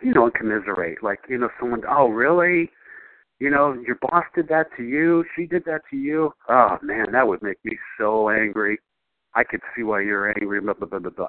[0.00, 1.02] You know, commiserate.
[1.02, 2.70] Like, you know, someone, oh, really?
[3.40, 5.24] You know, your boss did that to you.
[5.36, 6.32] She did that to you.
[6.48, 8.78] Oh, man, that would make me so angry.
[9.34, 11.28] I could see why you're angry, blah, blah, blah, blah, blah.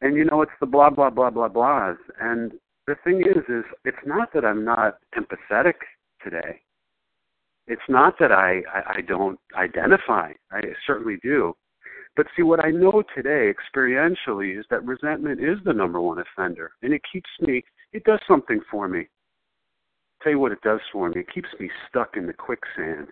[0.00, 1.96] And, you know, it's the blah, blah, blah, blah, blahs.
[2.20, 2.52] And
[2.86, 5.74] the thing is, is it's not that I'm not empathetic
[6.22, 6.60] today.
[7.66, 10.32] It's not that I, I, I don't identify.
[10.52, 11.54] I certainly do.
[12.16, 16.72] But see, what I know today experientially is that resentment is the number one offender,
[16.82, 19.08] and it keeps me, it does something for me.
[20.22, 21.20] Tell you what it does for me.
[21.20, 23.08] It keeps me stuck in the quicksand.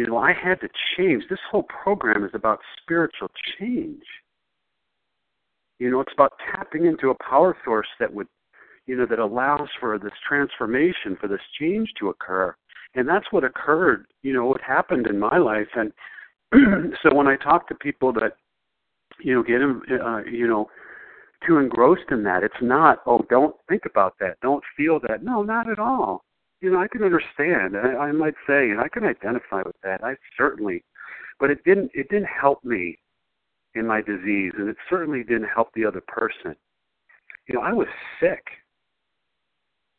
[0.00, 1.24] You know, I had to change.
[1.28, 4.02] This whole program is about spiritual change.
[5.78, 8.26] You know, it's about tapping into a power source that would,
[8.86, 12.54] you know, that allows for this transformation, for this change to occur.
[12.94, 15.68] And that's what occurred, you know, what happened in my life.
[15.74, 15.92] And
[17.02, 18.38] so when I talk to people that
[19.22, 19.60] you know get
[20.00, 20.70] uh, you know
[21.46, 25.22] too engrossed in that, it's not oh don't think about that, don't feel that.
[25.22, 26.24] No, not at all.
[26.60, 27.76] You know I can understand.
[27.76, 30.04] I, I might say, and I can identify with that.
[30.04, 30.84] I certainly,
[31.38, 32.98] but it didn't it didn't help me
[33.74, 36.54] in my disease, and it certainly didn't help the other person.
[37.48, 37.88] You know I was
[38.20, 38.44] sick.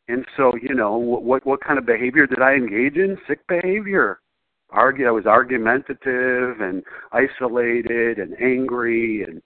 [0.08, 3.16] And so, you know, what, what what kind of behavior did I engage in?
[3.26, 4.20] Sick behavior
[4.72, 9.42] argue I was argumentative and isolated and angry and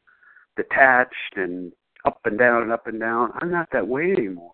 [0.57, 1.73] detached and
[2.05, 3.33] up and down and up and down.
[3.41, 4.53] I'm not that way anymore.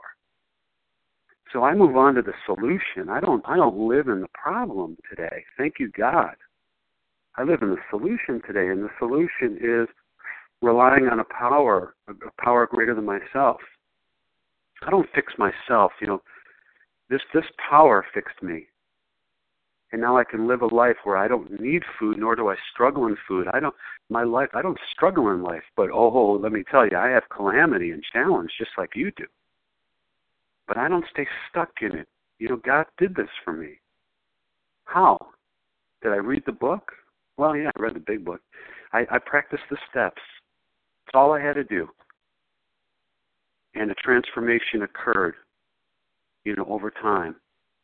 [1.52, 3.08] So I move on to the solution.
[3.10, 5.44] I don't I don't live in the problem today.
[5.58, 6.34] Thank you God.
[7.36, 9.88] I live in the solution today and the solution is
[10.60, 13.60] relying on a power, a power greater than myself.
[14.86, 16.22] I don't fix myself, you know.
[17.10, 18.66] This this power fixed me
[19.92, 22.56] and now I can live a life where I don't need food, nor do I
[22.72, 23.46] struggle in food.
[23.52, 23.74] I don't
[24.08, 24.48] my life.
[24.54, 28.02] I don't struggle in life, but oh, let me tell you, I have calamity and
[28.12, 29.26] challenge just like you do.
[30.66, 32.08] But I don't stay stuck in it.
[32.38, 33.78] You know, God did this for me.
[34.84, 35.18] How?
[36.02, 36.92] Did I read the book?
[37.36, 38.40] Well, yeah, I read the big book.
[38.92, 40.20] I, I practiced the steps.
[41.06, 41.88] That's all I had to do.
[43.74, 45.34] And a transformation occurred,
[46.44, 47.36] you know, over time.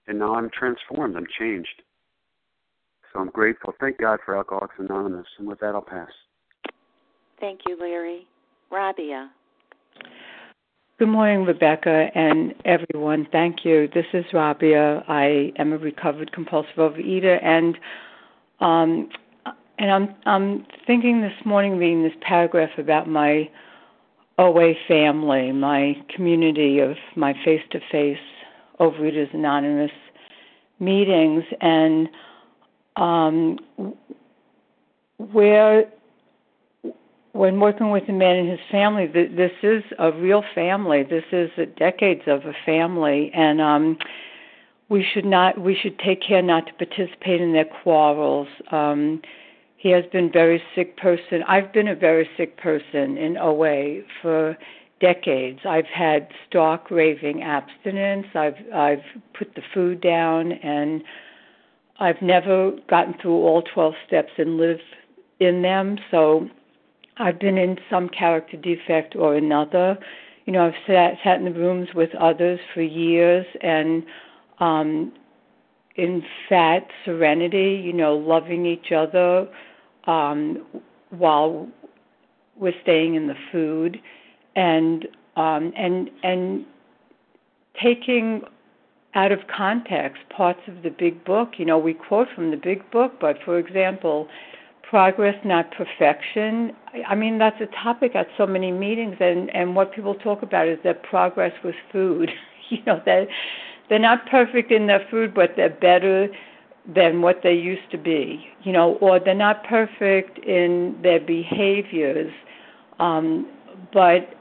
[0.07, 1.17] And now I'm transformed.
[1.17, 1.83] I'm changed.
[3.13, 3.73] So I'm grateful.
[3.81, 5.27] Thank God for Alcoholics Anonymous.
[5.39, 6.11] And with that, I'll pass.
[7.41, 8.27] Thank you, Larry.
[8.71, 9.31] Rabia.
[10.99, 13.29] Good morning, Rebecca and everyone.
[13.31, 13.89] Thank you.
[13.95, 15.05] This is Rabia.
[15.07, 17.79] I am a recovered compulsive overeater, and
[18.59, 19.09] um,
[19.79, 23.49] and I'm I'm thinking this morning, reading this paragraph about my
[24.39, 28.19] OA family, my community of my face-to-face
[28.81, 29.93] Overeaters Anonymous
[30.81, 32.09] meetings, and
[32.97, 33.57] um,
[35.19, 35.85] where
[37.39, 41.05] when working with a man and his family, this is a real family.
[41.05, 43.97] This is decades of a family, and um,
[44.89, 48.49] we should not we should take care not to participate in their quarrels.
[48.73, 49.23] Um,
[49.77, 51.45] he has been a very sick person.
[51.47, 54.59] I've been a very sick person in OA for
[55.01, 55.61] decades.
[55.65, 58.27] I've had stark raving abstinence.
[58.35, 59.05] I've I've
[59.39, 61.05] put the food down and
[62.01, 64.83] I've never gotten through all 12 steps and lived
[65.39, 65.99] in them.
[66.11, 66.49] So
[67.19, 69.99] I've been in some character defect or another.
[70.47, 74.05] You know, I've sat sat in the rooms with others for years and
[74.61, 75.13] um
[75.97, 79.49] in fat serenity, you know, loving each other
[80.05, 80.65] um
[81.11, 81.69] while
[82.57, 84.01] we're staying in the food
[84.57, 85.07] and
[85.37, 86.65] um and and
[87.83, 88.43] taking
[89.15, 91.53] out of context parts of the big book.
[91.59, 94.29] You know, we quote from the big book, but for example,
[94.89, 96.73] progress not perfection.
[97.07, 100.67] I mean that's a topic at so many meetings and and what people talk about
[100.69, 102.31] is that progress with food.
[102.71, 103.29] You know that
[103.89, 106.29] they're not perfect in their food but they're better
[106.87, 112.31] than what they used to be you know or they're not perfect in their behaviors
[112.99, 113.49] um
[113.91, 114.35] but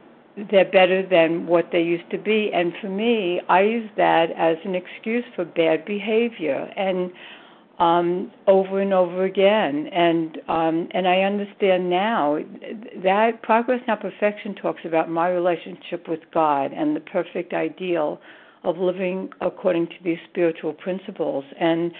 [0.52, 2.52] they're better than what they used to be.
[2.54, 6.70] And for me i use that as an excuse for bad behavior.
[6.76, 7.14] And
[7.80, 9.88] um, over and over again.
[9.92, 12.40] And um, and I understand now
[13.04, 18.20] that progress, not perfection, talks about my relationship with God and the perfect ideal
[18.64, 21.46] of living according to these spiritual principles.
[21.60, 21.92] And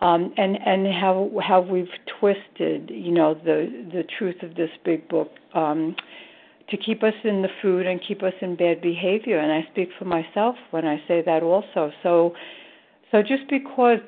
[0.00, 1.86] um, and and how how we've
[2.20, 5.30] twisted, you know, the the truth of this big book.
[5.54, 5.96] Um,
[6.70, 9.88] to keep us in the food and keep us in bad behavior and I speak
[9.98, 12.34] for myself when I say that also so
[13.10, 14.00] so just because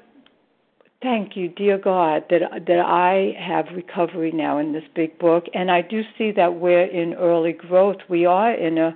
[1.03, 5.70] Thank you, dear God, that that I have recovery now in this big book, and
[5.70, 7.96] I do see that we're in early growth.
[8.11, 8.94] We are in a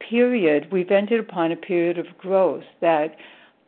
[0.00, 0.72] period.
[0.72, 3.14] We've entered upon a period of growth that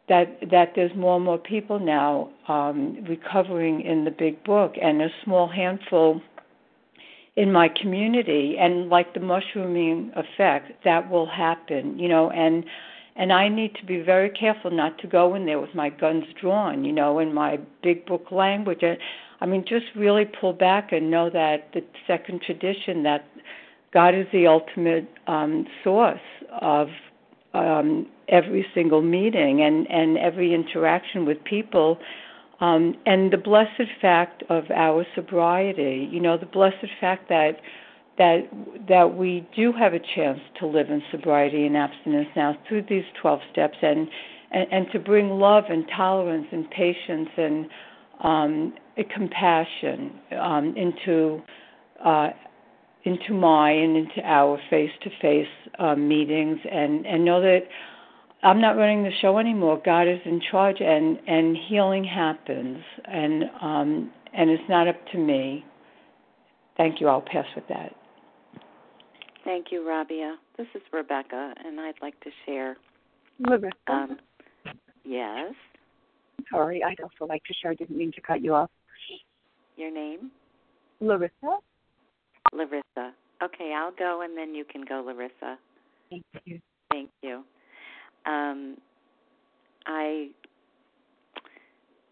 [0.08, 5.00] that that there's more and more people now um, recovering in the big book, and
[5.00, 6.20] a small handful
[7.36, 8.56] in my community.
[8.58, 12.64] And like the mushrooming effect, that will happen, you know, and
[13.18, 16.24] and I need to be very careful not to go in there with my guns
[16.40, 18.84] drawn, you know, in my big book language.
[19.40, 23.26] I mean, just really pull back and know that the second tradition that
[23.92, 26.20] God is the ultimate um, source
[26.60, 26.88] of
[27.54, 31.98] um, every single meeting and and every interaction with people.
[32.60, 37.60] Um, and the blessed fact of our sobriety, you know, the blessed fact that
[38.18, 38.48] that
[38.88, 43.04] that we do have a chance to live in sobriety and abstinence now through these
[43.20, 44.08] 12 steps and
[44.50, 47.66] and, and to bring love and tolerance and patience and
[48.22, 48.74] um,
[49.14, 51.40] compassion um, into
[52.04, 52.30] uh,
[53.04, 55.46] into my and into our face-to-face
[55.78, 57.62] uh, meetings and and know that
[58.42, 59.80] I'm not running the show anymore.
[59.84, 65.18] God is in charge and and healing happens and um, and it's not up to
[65.18, 65.64] me.
[66.76, 67.08] Thank you.
[67.08, 67.97] I'll pass with that.
[69.48, 70.36] Thank you, Rabia.
[70.58, 72.76] This is Rebecca, and I'd like to share.
[73.40, 73.74] Rebecca.
[73.88, 74.18] Um,
[75.06, 75.54] yes.
[76.52, 77.70] Sorry, I'd also like to share.
[77.70, 78.68] I didn't mean to cut you off.
[79.78, 80.30] Your name?
[81.00, 81.32] Larissa.
[82.52, 83.14] Larissa.
[83.42, 85.58] Okay, I'll go, and then you can go, Larissa.
[86.10, 86.60] Thank you.
[86.90, 87.42] Thank you.
[88.26, 88.76] Um,
[89.86, 90.28] I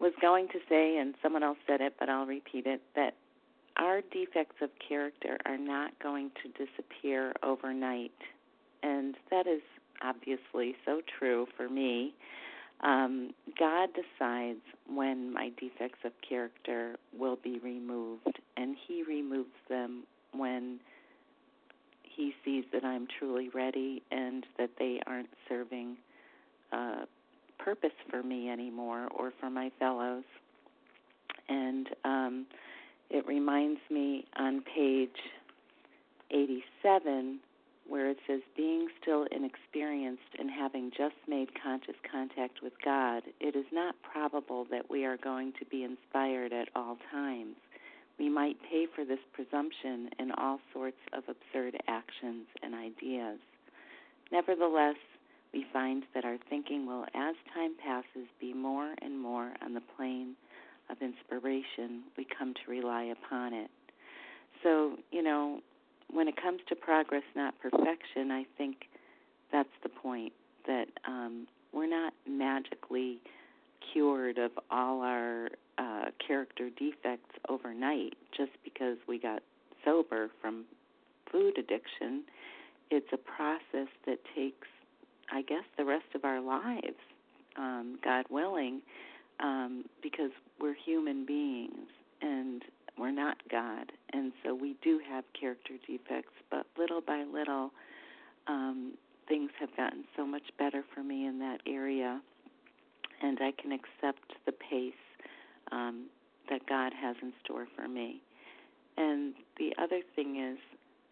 [0.01, 3.13] was going to say, and someone else said it, but I'll repeat it, that
[3.77, 8.11] our defects of character are not going to disappear overnight.
[8.83, 9.61] And that is
[10.03, 12.13] obviously so true for me.
[12.81, 20.03] Um, God decides when my defects of character will be removed, and He removes them
[20.31, 20.79] when
[22.03, 25.97] He sees that I'm truly ready and that they aren't serving
[26.71, 27.05] uh,
[27.57, 30.23] purpose for me anymore or for my fellows.
[31.49, 32.45] And um,
[33.09, 35.09] it reminds me on page
[36.31, 37.39] 87
[37.87, 43.55] where it says, Being still inexperienced and having just made conscious contact with God, it
[43.55, 47.55] is not probable that we are going to be inspired at all times.
[48.19, 53.39] We might pay for this presumption in all sorts of absurd actions and ideas.
[54.31, 54.95] Nevertheless,
[55.53, 59.83] we find that our thinking will, as time passes, be more and more on the
[59.95, 60.35] plane
[60.89, 63.69] of inspiration, we come to rely upon it.
[64.63, 65.59] So, you know,
[66.11, 68.87] when it comes to progress, not perfection, I think
[69.51, 70.33] that's the point
[70.65, 73.19] that um, we're not magically
[73.91, 79.43] cured of all our uh, character defects overnight just because we got
[79.85, 80.65] sober from
[81.31, 82.23] food addiction.
[82.89, 84.67] It's a process that takes,
[85.31, 86.95] I guess, the rest of our lives,
[87.57, 88.81] um, God willing,
[89.39, 91.87] um, because we're human beings
[92.21, 92.63] and
[92.97, 96.33] we're not God, and so we do have character defects.
[96.49, 97.71] But little by little,
[98.47, 98.93] um,
[99.27, 102.19] things have gotten so much better for me in that area,
[103.21, 104.93] and I can accept the pace
[105.71, 106.05] um,
[106.49, 108.21] that God has in store for me.
[108.97, 110.57] And the other thing is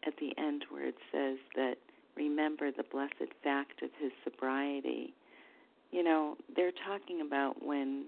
[0.07, 1.75] at the end where it says that
[2.15, 5.13] remember the blessed fact of his sobriety.
[5.91, 8.05] You know, they're talking about when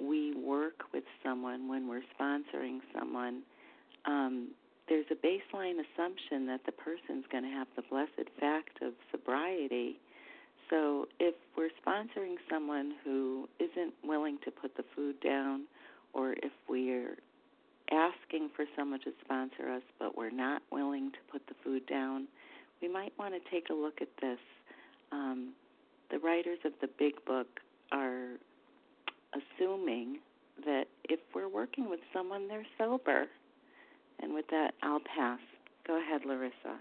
[0.00, 3.42] we work with someone, when we're sponsoring someone,
[4.06, 4.48] um,
[4.88, 9.98] there's a baseline assumption that the person's going to have the blessed fact of sobriety.
[10.70, 15.64] So if we're sponsoring someone who isn't willing to put the food down,
[16.12, 17.16] or if we're
[17.90, 22.26] asking for someone to sponsor us but we're not willing to put the food down,
[22.80, 24.38] we might want to take a look at this.
[25.12, 25.52] Um,
[26.10, 27.46] the writers of the big book
[27.92, 28.38] are
[29.34, 30.18] assuming
[30.64, 33.26] that if we're working with someone, they're sober.
[34.20, 35.40] And with that, I'll pass.
[35.86, 36.78] Go ahead, Larissa.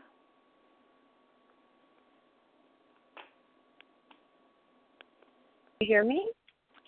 [5.81, 6.29] You hear me?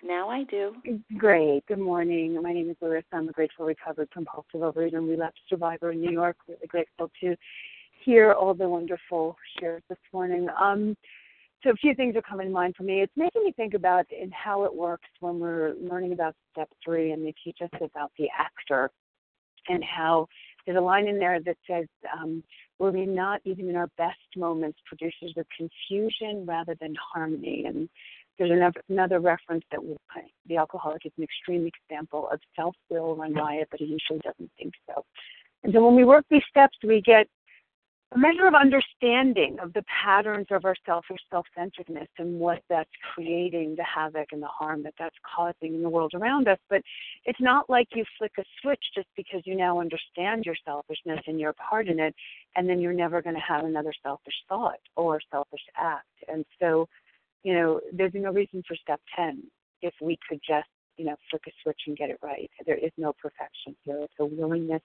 [0.04, 0.76] Now I do.
[1.18, 1.66] Great.
[1.68, 2.40] Good morning.
[2.42, 3.08] My name is Larissa.
[3.14, 6.38] I'm a grateful recovered compulsive overeater and relapse survivor in New York.
[6.48, 7.36] Really grateful to
[8.04, 10.48] hear all the wonderful shares this morning.
[10.62, 10.96] Um,
[11.66, 13.02] so a few things are coming to mind for me.
[13.02, 17.26] It's making me think about how it works when we're learning about step three and
[17.26, 18.92] they teach us about the actor
[19.68, 20.28] and how
[20.66, 22.44] there's a line in there that says, um,
[22.78, 27.66] were we not even in our best moments producers of confusion rather than harmony?
[27.66, 27.90] And
[28.38, 29.96] there's another, another reference that we,
[30.48, 34.52] the alcoholic is an extreme example of self will run riot, but he usually doesn't
[34.58, 35.04] think so.
[35.64, 37.28] And so when we work these steps, we get
[38.14, 43.76] a measure of understanding of the patterns of our selfish self-centeredness and what that's creating
[43.76, 46.60] the havoc and the harm that that's causing in the world around us.
[46.70, 46.82] But
[47.26, 51.40] it's not like you flick a switch just because you now understand your selfishness and
[51.40, 52.16] your part in it
[52.56, 56.08] and then you're never going to have another selfish thought or selfish act.
[56.28, 56.88] And so
[57.44, 59.44] you know there's no reason for step 10
[59.82, 62.52] if we could just you know flick a switch and get it right.
[62.66, 64.00] There is no perfection here.
[64.04, 64.82] It's a willingness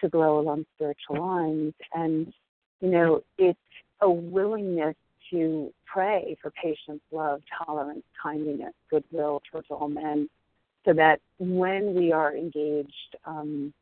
[0.00, 1.74] to grow along spiritual lines.
[1.94, 2.32] And,
[2.80, 3.58] you know, it's
[4.00, 4.96] a willingness
[5.30, 10.28] to pray for patience, love, tolerance, kindness, goodwill towards all men,
[10.84, 13.74] so that when we are engaged um,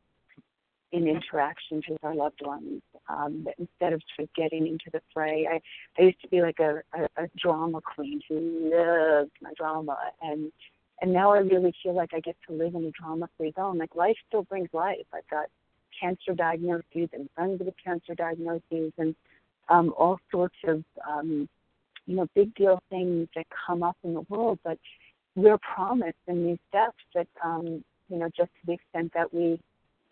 [0.91, 5.47] in interactions with our loved ones, um, instead of sort of getting into the fray,
[5.49, 5.61] I,
[5.97, 10.51] I used to be like a, a, a drama queen who loved my drama, and
[10.99, 13.77] and now I really feel like I get to live in a drama-free zone.
[13.77, 15.05] Like life still brings life.
[15.13, 15.45] I've got
[15.99, 19.15] cancer diagnoses and friends with cancer diagnoses and
[19.69, 21.47] um, all sorts of um,
[22.05, 24.59] you know big deal things that come up in the world.
[24.63, 24.79] But
[25.35, 29.59] we're promised in these steps that um, you know just to the extent that we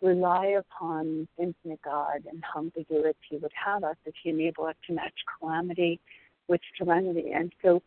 [0.02, 4.76] rely upon infinite God and humbly do He would have us, if He enable us
[4.86, 6.00] to match calamity
[6.48, 7.32] with serenity.
[7.32, 7.82] And so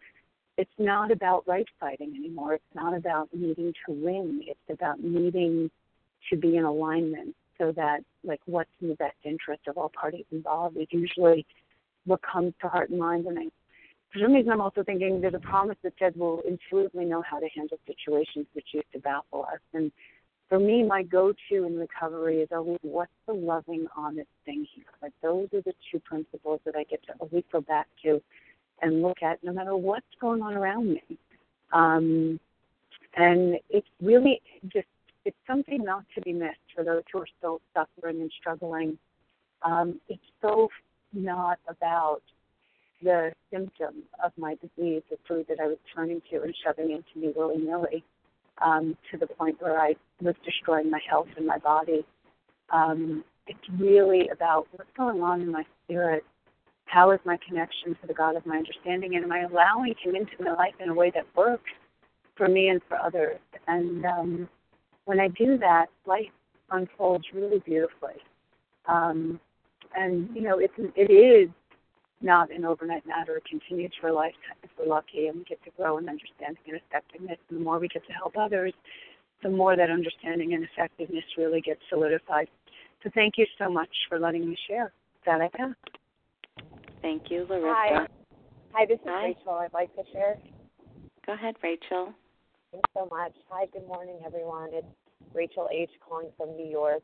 [0.58, 2.56] it's not about right fighting anymore.
[2.56, 4.42] It's not about needing to win.
[4.46, 5.72] It's about needing
[6.30, 10.26] to be in alignment so that like what's in the best interest of all parties
[10.32, 11.46] involved is usually
[12.06, 13.26] what comes to heart and mind.
[13.26, 13.44] And I,
[14.12, 17.40] for some reason, I'm also thinking there's a promise that says we'll intuitively know how
[17.40, 19.60] to handle situations which used to baffle us.
[19.74, 19.92] And
[20.48, 24.86] for me, my go-to in recovery is always what's the loving, honest thing here.
[25.02, 28.22] Like those are the two principles that I get to always go back to
[28.82, 31.18] and look at, no matter what's going on around me.
[31.72, 32.40] Um,
[33.16, 34.42] and it's really
[34.74, 34.88] just
[35.30, 38.98] it's something not to be missed for those who are still suffering and struggling.
[39.62, 40.70] Um, it's so
[41.14, 42.24] not about
[43.04, 47.14] the symptom of my disease, the food that I was turning to and shoving into
[47.16, 48.04] me willy nilly,
[48.60, 52.04] um, to the point where I was destroying my health and my body.
[52.72, 56.24] Um, it's really about what's going on in my spirit.
[56.86, 59.16] How is my connection to the God of my understanding?
[59.16, 61.70] And am I allowing Him into my life in a way that works
[62.36, 63.38] for me and for others?
[63.68, 64.50] And um,
[65.06, 66.26] when I do that, life
[66.72, 68.22] unfolds really beautifully.
[68.88, 69.40] Um,
[69.96, 71.50] and you know, it's it is
[72.22, 73.38] not an overnight matter.
[73.38, 76.64] It continues for a lifetime if we're lucky, and we get to grow in understanding
[76.68, 77.38] and effectiveness.
[77.50, 78.74] And the more we get to help others,
[79.42, 82.48] the more that understanding and effectiveness really gets solidified.
[83.04, 84.92] So thank you so much for letting me share.
[85.26, 85.76] That I pass.
[87.02, 87.74] Thank you, Larissa.
[87.76, 88.08] Hi.
[88.74, 89.26] Hi, this is Hi.
[89.26, 89.54] Rachel.
[89.54, 90.38] I'd like to share.
[91.26, 92.14] Go ahead, Rachel.
[92.72, 93.34] Thanks so much.
[93.50, 94.70] Hi, good morning, everyone.
[94.74, 94.86] It's
[95.34, 95.90] Rachel H.
[96.08, 97.02] calling from New York.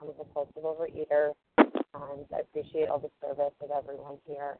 [0.00, 4.58] I'm a compulsive overeater, and I appreciate all the service of everyone here.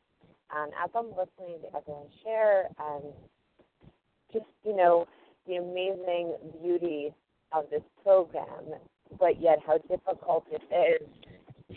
[0.56, 3.04] And as I'm listening to everyone share, and
[4.32, 5.06] just you know,
[5.46, 7.12] the amazing beauty
[7.52, 8.72] of this program,
[9.18, 11.08] but yet how difficult it is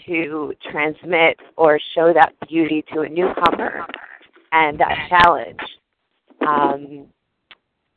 [0.06, 3.86] to transmit or show that beauty to a newcomer
[4.54, 5.60] and that challenge.
[6.48, 7.08] Um,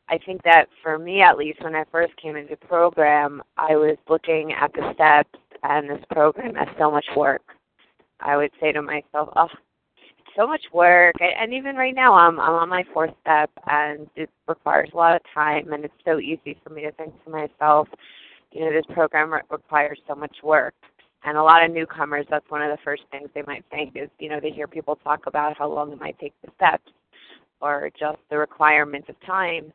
[0.08, 3.96] I think that for me, at least, when I first came into program, I was
[4.08, 7.42] looking at the steps and this program as so much work.
[8.20, 9.48] I would say to myself, "Oh,
[10.36, 14.30] so much work," and even right now, I'm I'm on my fourth step, and it
[14.46, 17.88] requires a lot of time, and it's so easy for me to think to myself,
[18.52, 20.74] you know, this program re- requires so much work.
[21.24, 24.08] And a lot of newcomers, that's one of the first things they might think is,
[24.20, 26.92] you know, they hear people talk about how long it might take the steps
[27.60, 29.72] or just the requirements of time.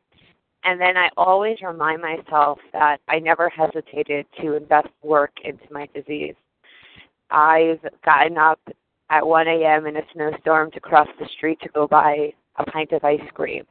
[0.63, 5.87] And then I always remind myself that I never hesitated to invest work into my
[5.93, 6.35] disease.
[7.31, 8.59] I've gotten up
[9.09, 9.87] at 1 a.m.
[9.87, 13.65] in a snowstorm to cross the street to go buy a pint of ice cream.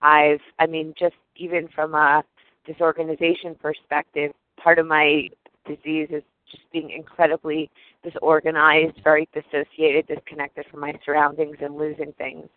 [0.00, 2.22] I've, I mean, just even from a
[2.66, 5.28] disorganization perspective, part of my
[5.66, 7.70] disease is just being incredibly
[8.02, 12.48] disorganized, very dissociated, disconnected from my surroundings, and losing things.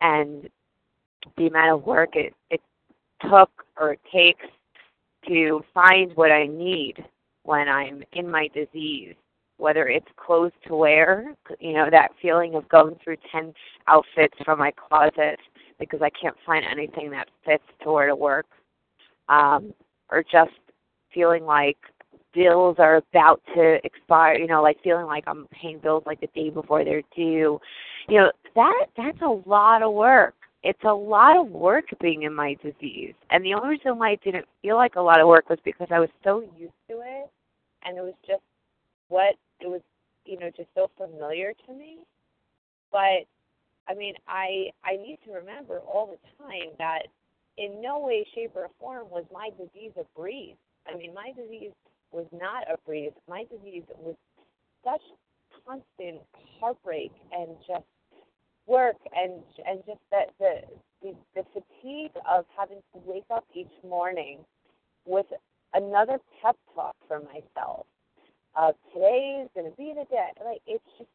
[0.00, 0.48] And
[1.36, 2.60] the amount of work it, it
[3.22, 4.46] took or it takes
[5.26, 7.04] to find what I need
[7.42, 9.14] when I'm in my disease,
[9.56, 13.52] whether it's clothes to wear, you know, that feeling of going through 10
[13.86, 15.38] outfits from my closet
[15.78, 18.46] because I can't find anything that fits to wear to work,
[19.28, 19.72] um,
[20.10, 20.52] or just
[21.12, 21.78] feeling like
[22.34, 26.28] bills are about to expire, you know, like feeling like I'm paying bills like the
[26.34, 27.60] day before they're due.
[28.08, 32.34] You know, that that's a lot of work it's a lot of work being in
[32.34, 33.14] my disease.
[33.30, 35.88] And the only reason why it didn't feel like a lot of work was because
[35.90, 37.30] I was so used to it
[37.84, 38.42] and it was just
[39.08, 39.80] what it was,
[40.24, 41.98] you know, just so familiar to me.
[42.90, 43.26] But
[43.88, 47.06] I mean, I I need to remember all the time that
[47.56, 50.54] in no way, shape, or form was my disease a breeze.
[50.86, 51.72] I mean, my disease
[52.12, 53.12] was not a breeze.
[53.28, 54.14] My disease was
[54.84, 55.02] such
[55.66, 56.20] constant
[56.60, 57.84] heartbreak and just
[58.68, 59.32] work and
[59.66, 60.60] and just that the,
[61.02, 64.38] the the fatigue of having to wake up each morning
[65.06, 65.26] with
[65.74, 67.86] another pep talk for myself
[68.56, 70.28] of today is going to be the day.
[70.44, 71.10] Like it's just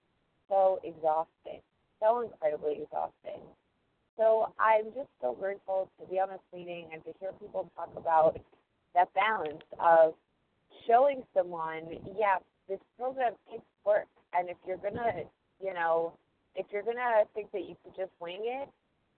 [0.49, 1.61] so exhausting,
[2.01, 3.41] so incredibly exhausting.
[4.17, 7.89] So I'm just so grateful to be on this meeting and to hear people talk
[7.97, 8.39] about
[8.93, 10.13] that balance of
[10.87, 11.83] showing someone,
[12.17, 12.37] yeah,
[12.69, 15.23] this program takes work, and if you're gonna,
[15.63, 16.13] you know,
[16.55, 18.69] if you're gonna think that you could just wing it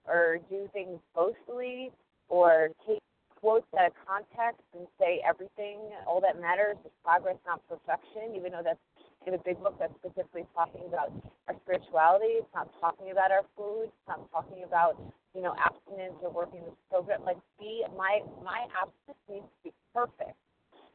[0.07, 1.91] or do things boastfully
[2.29, 2.99] or take
[3.39, 5.77] quotes out of context and say everything,
[6.07, 8.79] all that matters is progress, not perfection, even though that's
[9.27, 11.11] in a big book that's specifically talking about
[11.47, 12.41] our spirituality.
[12.41, 13.89] It's not talking about our food.
[13.89, 14.97] It's not talking about,
[15.33, 17.25] you know, abstinence or working this program.
[17.25, 20.37] Like be my my abstinence needs to be perfect.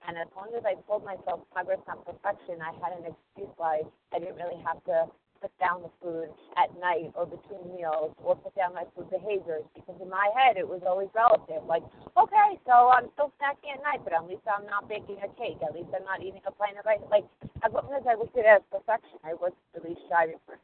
[0.09, 3.82] And as long as I told myself progress, not perfection, I had an excuse why
[4.14, 5.07] I didn't really have to
[5.41, 6.28] put down the food
[6.61, 10.57] at night or between meals or put down my food behaviors because in my head
[10.57, 11.64] it was always relative.
[11.64, 11.82] Like,
[12.16, 15.59] okay, so I'm still snacking at night, but at least I'm not baking a cake.
[15.64, 17.01] At least I'm not eating a pint of ice.
[17.11, 17.24] Like,
[17.64, 20.61] as long as I looked at it as perfection, I was really striving for it.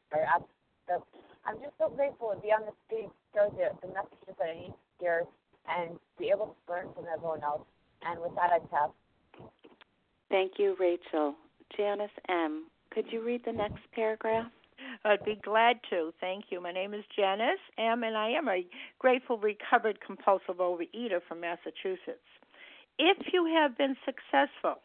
[0.87, 1.03] So
[1.45, 4.55] I'm just so grateful to be on this stage, share the, the messages that I
[4.55, 5.25] need to hear,
[5.69, 7.63] and be able to learn from everyone else.
[8.03, 8.91] And with that, I pass.
[10.29, 11.35] Thank you, Rachel.
[11.77, 14.47] Janice M., could you read the next paragraph?
[15.07, 16.13] I'd be glad to.
[16.21, 16.61] Thank you.
[16.61, 18.67] My name is Janice M., and I am a
[18.99, 22.27] grateful recovered compulsive overeater from Massachusetts.
[22.99, 24.81] If you have been successful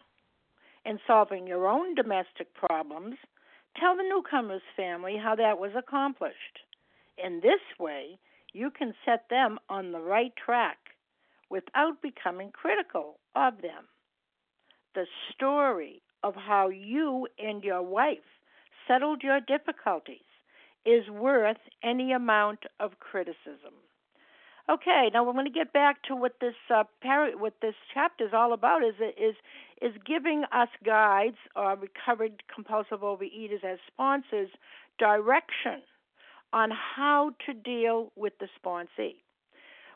[0.85, 3.15] in solving your own domestic problems,
[3.79, 6.59] tell the newcomer's family how that was accomplished.
[7.17, 8.19] In this way,
[8.53, 10.77] you can set them on the right track
[11.49, 13.85] without becoming critical of them.
[14.93, 18.19] The story of how you and your wife
[18.87, 20.19] settled your difficulties
[20.85, 23.73] is worth any amount of criticism.
[24.69, 28.25] Okay, now we're going to get back to what this uh, par- what this chapter
[28.25, 28.83] is all about.
[28.83, 29.35] Is is
[29.81, 34.49] is giving us guides or recovered compulsive overeaters as sponsors
[34.99, 35.81] direction
[36.53, 39.15] on how to deal with the sponsee.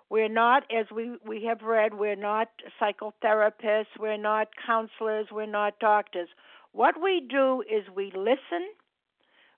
[0.09, 5.79] We're not, as we, we have read, we're not psychotherapists, we're not counselors, we're not
[5.79, 6.29] doctors.
[6.75, 8.67] What we do is we listen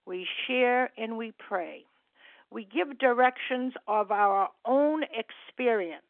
[0.07, 1.83] we share and we pray.
[2.49, 6.03] We give directions of our own experience.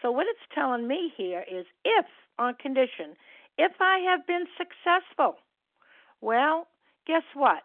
[0.00, 2.06] So, what it's telling me here is if,
[2.38, 3.14] on condition,
[3.58, 5.36] if I have been successful,
[6.22, 6.68] well,
[7.06, 7.62] guess what?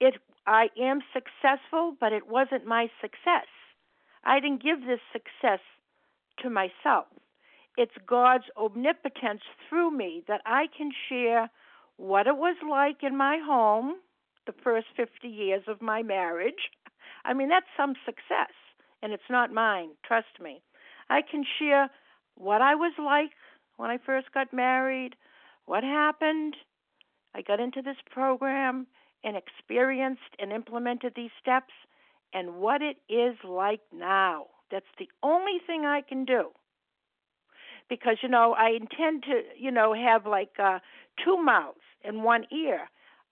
[0.00, 0.16] It,
[0.46, 3.48] I am successful, but it wasn't my success.
[4.24, 5.60] I didn't give this success
[6.42, 7.06] to myself.
[7.78, 11.48] it's God's omnipotence through me that I can share
[11.98, 13.96] what it was like in my home
[14.46, 16.70] the first 50 years of my marriage.
[17.24, 18.54] I mean, that's some success,
[19.02, 20.62] and it's not mine, trust me.
[21.10, 21.90] I can share
[22.36, 23.32] what I was like
[23.76, 25.16] when I first got married,
[25.66, 26.54] what happened.
[27.34, 28.86] I got into this program
[29.24, 31.74] and experienced and implemented these steps,
[32.32, 34.46] and what it is like now.
[34.70, 36.50] That's the only thing I can do.
[37.88, 40.78] Because, you know, I intend to, you know, have like uh,
[41.24, 42.88] two mouths and one ear.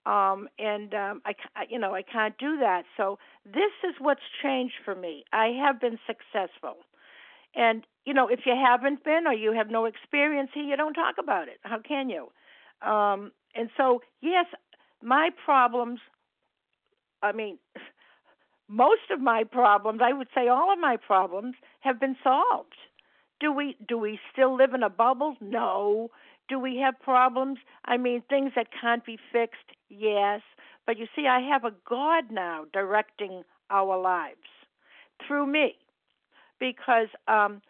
[0.07, 1.35] Um, and um, I,
[1.69, 2.85] you know, I can't do that.
[2.97, 5.25] So this is what's changed for me.
[5.33, 6.77] I have been successful,
[7.57, 10.95] and you know, if you haven't been or you have no experience here, you don't
[10.95, 11.59] talk about it.
[11.63, 12.29] How can you?
[12.89, 14.47] Um, and so, yes,
[15.03, 15.99] my problems.
[17.21, 17.59] I mean,
[18.69, 22.77] most of my problems, I would say all of my problems have been solved.
[23.41, 25.37] Do we do we still live in a bubble?
[25.41, 26.11] No.
[26.49, 27.59] Do we have problems?
[27.85, 29.77] I mean, things that can't be fixed?
[29.89, 30.41] Yes.
[30.87, 34.49] But you see, I have a God now directing our lives
[35.27, 35.77] through me.
[36.59, 37.61] Because um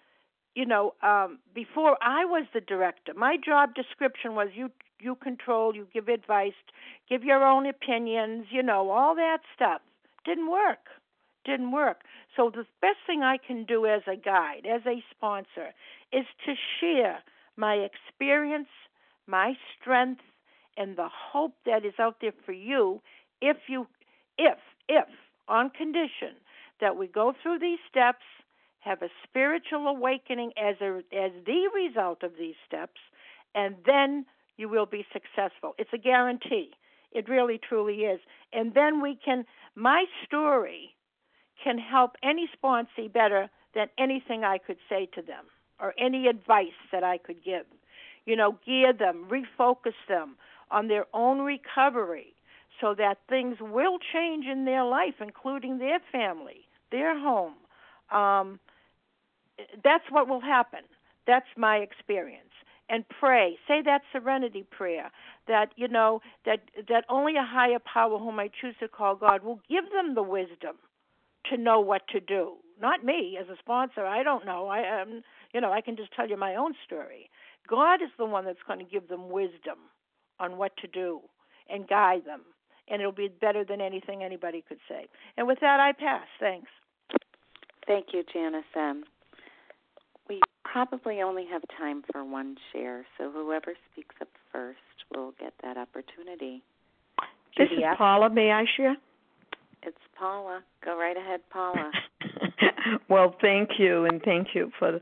[0.54, 5.74] you know, um before I was the director, my job description was you you control,
[5.74, 6.54] you give advice,
[7.08, 9.82] give your own opinions, you know, all that stuff.
[10.24, 10.88] Didn't work.
[11.46, 12.02] Didn't work.
[12.36, 15.72] So the best thing I can do as a guide, as a sponsor,
[16.12, 17.20] is to share
[17.56, 18.68] my experience,
[19.26, 20.22] my strength,
[20.76, 23.00] and the hope that is out there for you
[23.40, 23.86] if you
[24.36, 25.08] if if
[25.48, 26.34] on condition
[26.80, 28.24] that we go through these steps
[28.80, 33.00] have a spiritual awakening as a as the result of these steps
[33.54, 34.26] and then
[34.56, 35.74] you will be successful.
[35.78, 36.70] It's a guarantee.
[37.12, 38.20] It really truly is.
[38.52, 39.44] And then we can,
[39.74, 40.95] my story
[41.62, 45.44] can help any sponsee better than anything I could say to them
[45.80, 47.66] or any advice that I could give.
[48.24, 50.36] You know, gear them, refocus them
[50.70, 52.34] on their own recovery
[52.80, 57.54] so that things will change in their life, including their family, their home.
[58.10, 58.58] Um,
[59.82, 60.80] that's what will happen.
[61.26, 62.50] That's my experience
[62.88, 63.58] and pray.
[63.66, 65.10] Say that serenity prayer
[65.48, 69.42] that you know that that only a higher power whom I choose to call God
[69.42, 70.76] will give them the wisdom
[71.50, 72.56] to know what to do.
[72.80, 74.04] Not me as a sponsor.
[74.04, 74.68] I don't know.
[74.68, 75.22] I am um,
[75.52, 77.30] you know, I can just tell you my own story.
[77.66, 79.78] God is the one that's going to give them wisdom
[80.38, 81.20] on what to do
[81.70, 82.42] and guide them.
[82.88, 85.06] And it'll be better than anything anybody could say.
[85.36, 86.26] And with that, I pass.
[86.38, 86.68] Thanks.
[87.86, 89.04] Thank you, Janice M.
[90.28, 94.78] We probably only have time for one share, so whoever speaks up first
[95.14, 96.62] will get that opportunity.
[97.56, 98.28] This is Paula.
[98.28, 98.96] May I share?
[99.86, 100.62] It's Paula.
[100.84, 101.90] Go right ahead, Paula.
[103.08, 105.00] well, thank you, and thank you for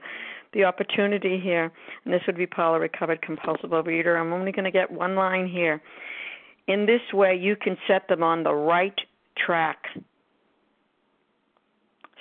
[0.52, 1.72] the opportunity here.
[2.04, 4.20] And this would be Paula, recovered compulsive overeater.
[4.20, 5.82] I'm only going to get one line here.
[6.68, 8.98] In this way, you can set them on the right
[9.36, 9.84] track.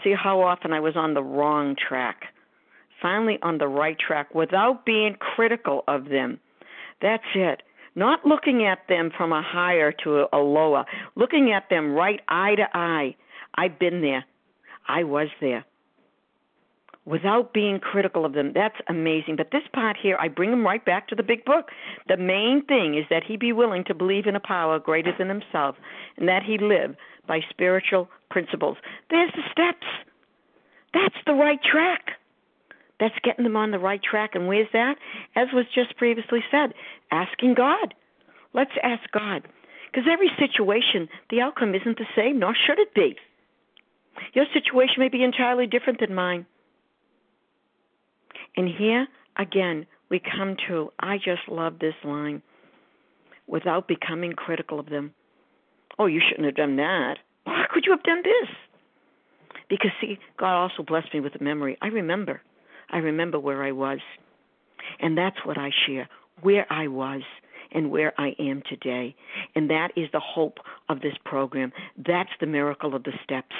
[0.03, 2.23] See how often I was on the wrong track
[3.03, 6.39] finally on the right track without being critical of them.
[7.01, 7.61] That's it.
[7.95, 10.85] Not looking at them from a higher to a lower,
[11.15, 13.15] looking at them right eye to eye.
[13.55, 14.25] I've been there.
[14.87, 15.65] I was there.
[17.05, 18.53] Without being critical of them.
[18.53, 19.35] That's amazing.
[19.35, 21.69] But this part here, I bring him right back to the big book.
[22.07, 25.27] The main thing is that he be willing to believe in a power greater than
[25.27, 25.75] himself
[26.17, 26.95] and that he live
[27.27, 28.77] by spiritual principles.
[29.09, 29.85] There's the steps.
[30.93, 32.11] That's the right track.
[33.03, 34.31] That's getting them on the right track.
[34.33, 34.95] And where's that?
[35.35, 36.73] As was just previously said,
[37.11, 37.93] asking God.
[38.53, 39.45] Let's ask God.
[39.91, 43.17] Because every situation, the outcome isn't the same, nor should it be.
[44.33, 46.45] Your situation may be entirely different than mine.
[48.55, 49.05] And here,
[49.37, 52.41] again, we come to I just love this line
[53.47, 55.13] without becoming critical of them.
[55.99, 57.17] Oh, you shouldn't have done that.
[57.43, 58.49] Why could you have done this?
[59.69, 61.77] Because, see, God also blessed me with a memory.
[61.81, 62.41] I remember.
[62.93, 63.99] I remember where I was.
[64.99, 66.07] And that's what I share
[66.41, 67.21] where I was
[67.71, 69.15] and where I am today.
[69.55, 70.57] And that is the hope
[70.89, 71.71] of this program.
[71.97, 73.55] That's the miracle of the steps.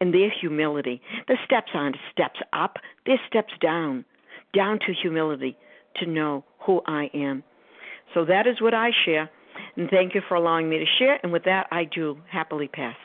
[0.00, 1.00] And their humility.
[1.28, 4.04] The steps aren't steps up, they're steps down,
[4.54, 5.56] down to humility
[5.96, 7.42] to know who I am.
[8.14, 9.30] So that is what I share.
[9.76, 11.18] And thank you for allowing me to share.
[11.22, 12.96] And with that, I do happily pass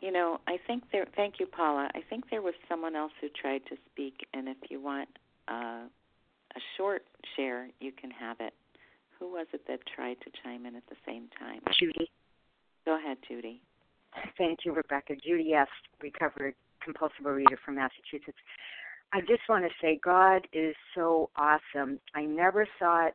[0.00, 1.06] you know, I think there.
[1.16, 1.90] Thank you, Paula.
[1.94, 5.08] I think there was someone else who tried to speak, and if you want
[5.48, 5.84] uh,
[6.56, 7.02] a short
[7.36, 8.54] share, you can have it.
[9.18, 11.60] Who was it that tried to chime in at the same time?
[11.78, 12.10] Judy.
[12.84, 13.60] Go ahead, Judy.
[14.36, 15.14] Thank you, Rebecca.
[15.16, 15.68] Judy S.,
[16.00, 18.38] recovered compulsive reader from Massachusetts.
[19.12, 21.98] I just want to say God is so awesome.
[22.14, 23.12] I never thought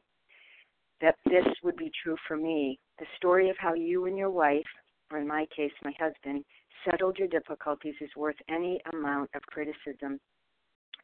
[1.01, 2.79] that this would be true for me.
[2.99, 4.63] The story of how you and your wife,
[5.11, 6.43] or in my case, my husband,
[6.89, 10.19] settled your difficulties is worth any amount of criticism.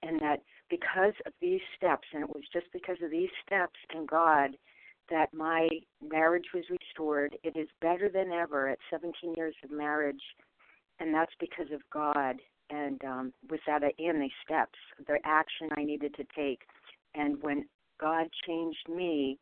[0.02, 4.08] And that because of these steps, and it was just because of these steps and
[4.08, 4.52] God
[5.10, 5.68] that my
[6.08, 7.36] marriage was restored.
[7.44, 10.22] It is better than ever at 17 years of marriage,
[11.00, 12.36] and that's because of God
[12.70, 16.62] and um, with that and the steps, the action I needed to take.
[17.16, 17.66] And when
[18.00, 19.40] God changed me,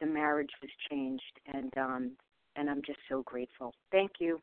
[0.00, 2.12] the marriage was changed, and um,
[2.56, 3.72] and I'm just so grateful.
[3.90, 4.40] Thank you.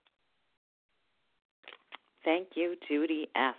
[2.25, 3.55] Thank you, Judy F.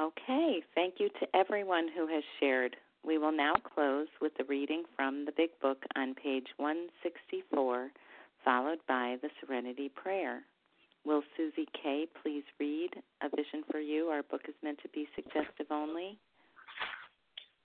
[0.00, 2.74] Okay, thank you to everyone who has shared.
[3.04, 7.90] We will now close with the reading from the Big Book on page 164,
[8.42, 10.40] followed by the Serenity Prayer.
[11.04, 12.06] Will Susie K.
[12.22, 12.88] please read
[13.22, 14.06] A Vision for You?
[14.06, 16.18] Our book is meant to be suggestive only.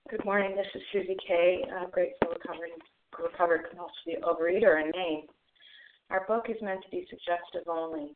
[0.09, 0.53] Good morning.
[0.57, 2.71] This is Susie K., uh, grateful recovered,
[3.17, 5.27] recovered compulsive overeater in Maine.
[6.09, 8.15] Our book is meant to be suggestive only.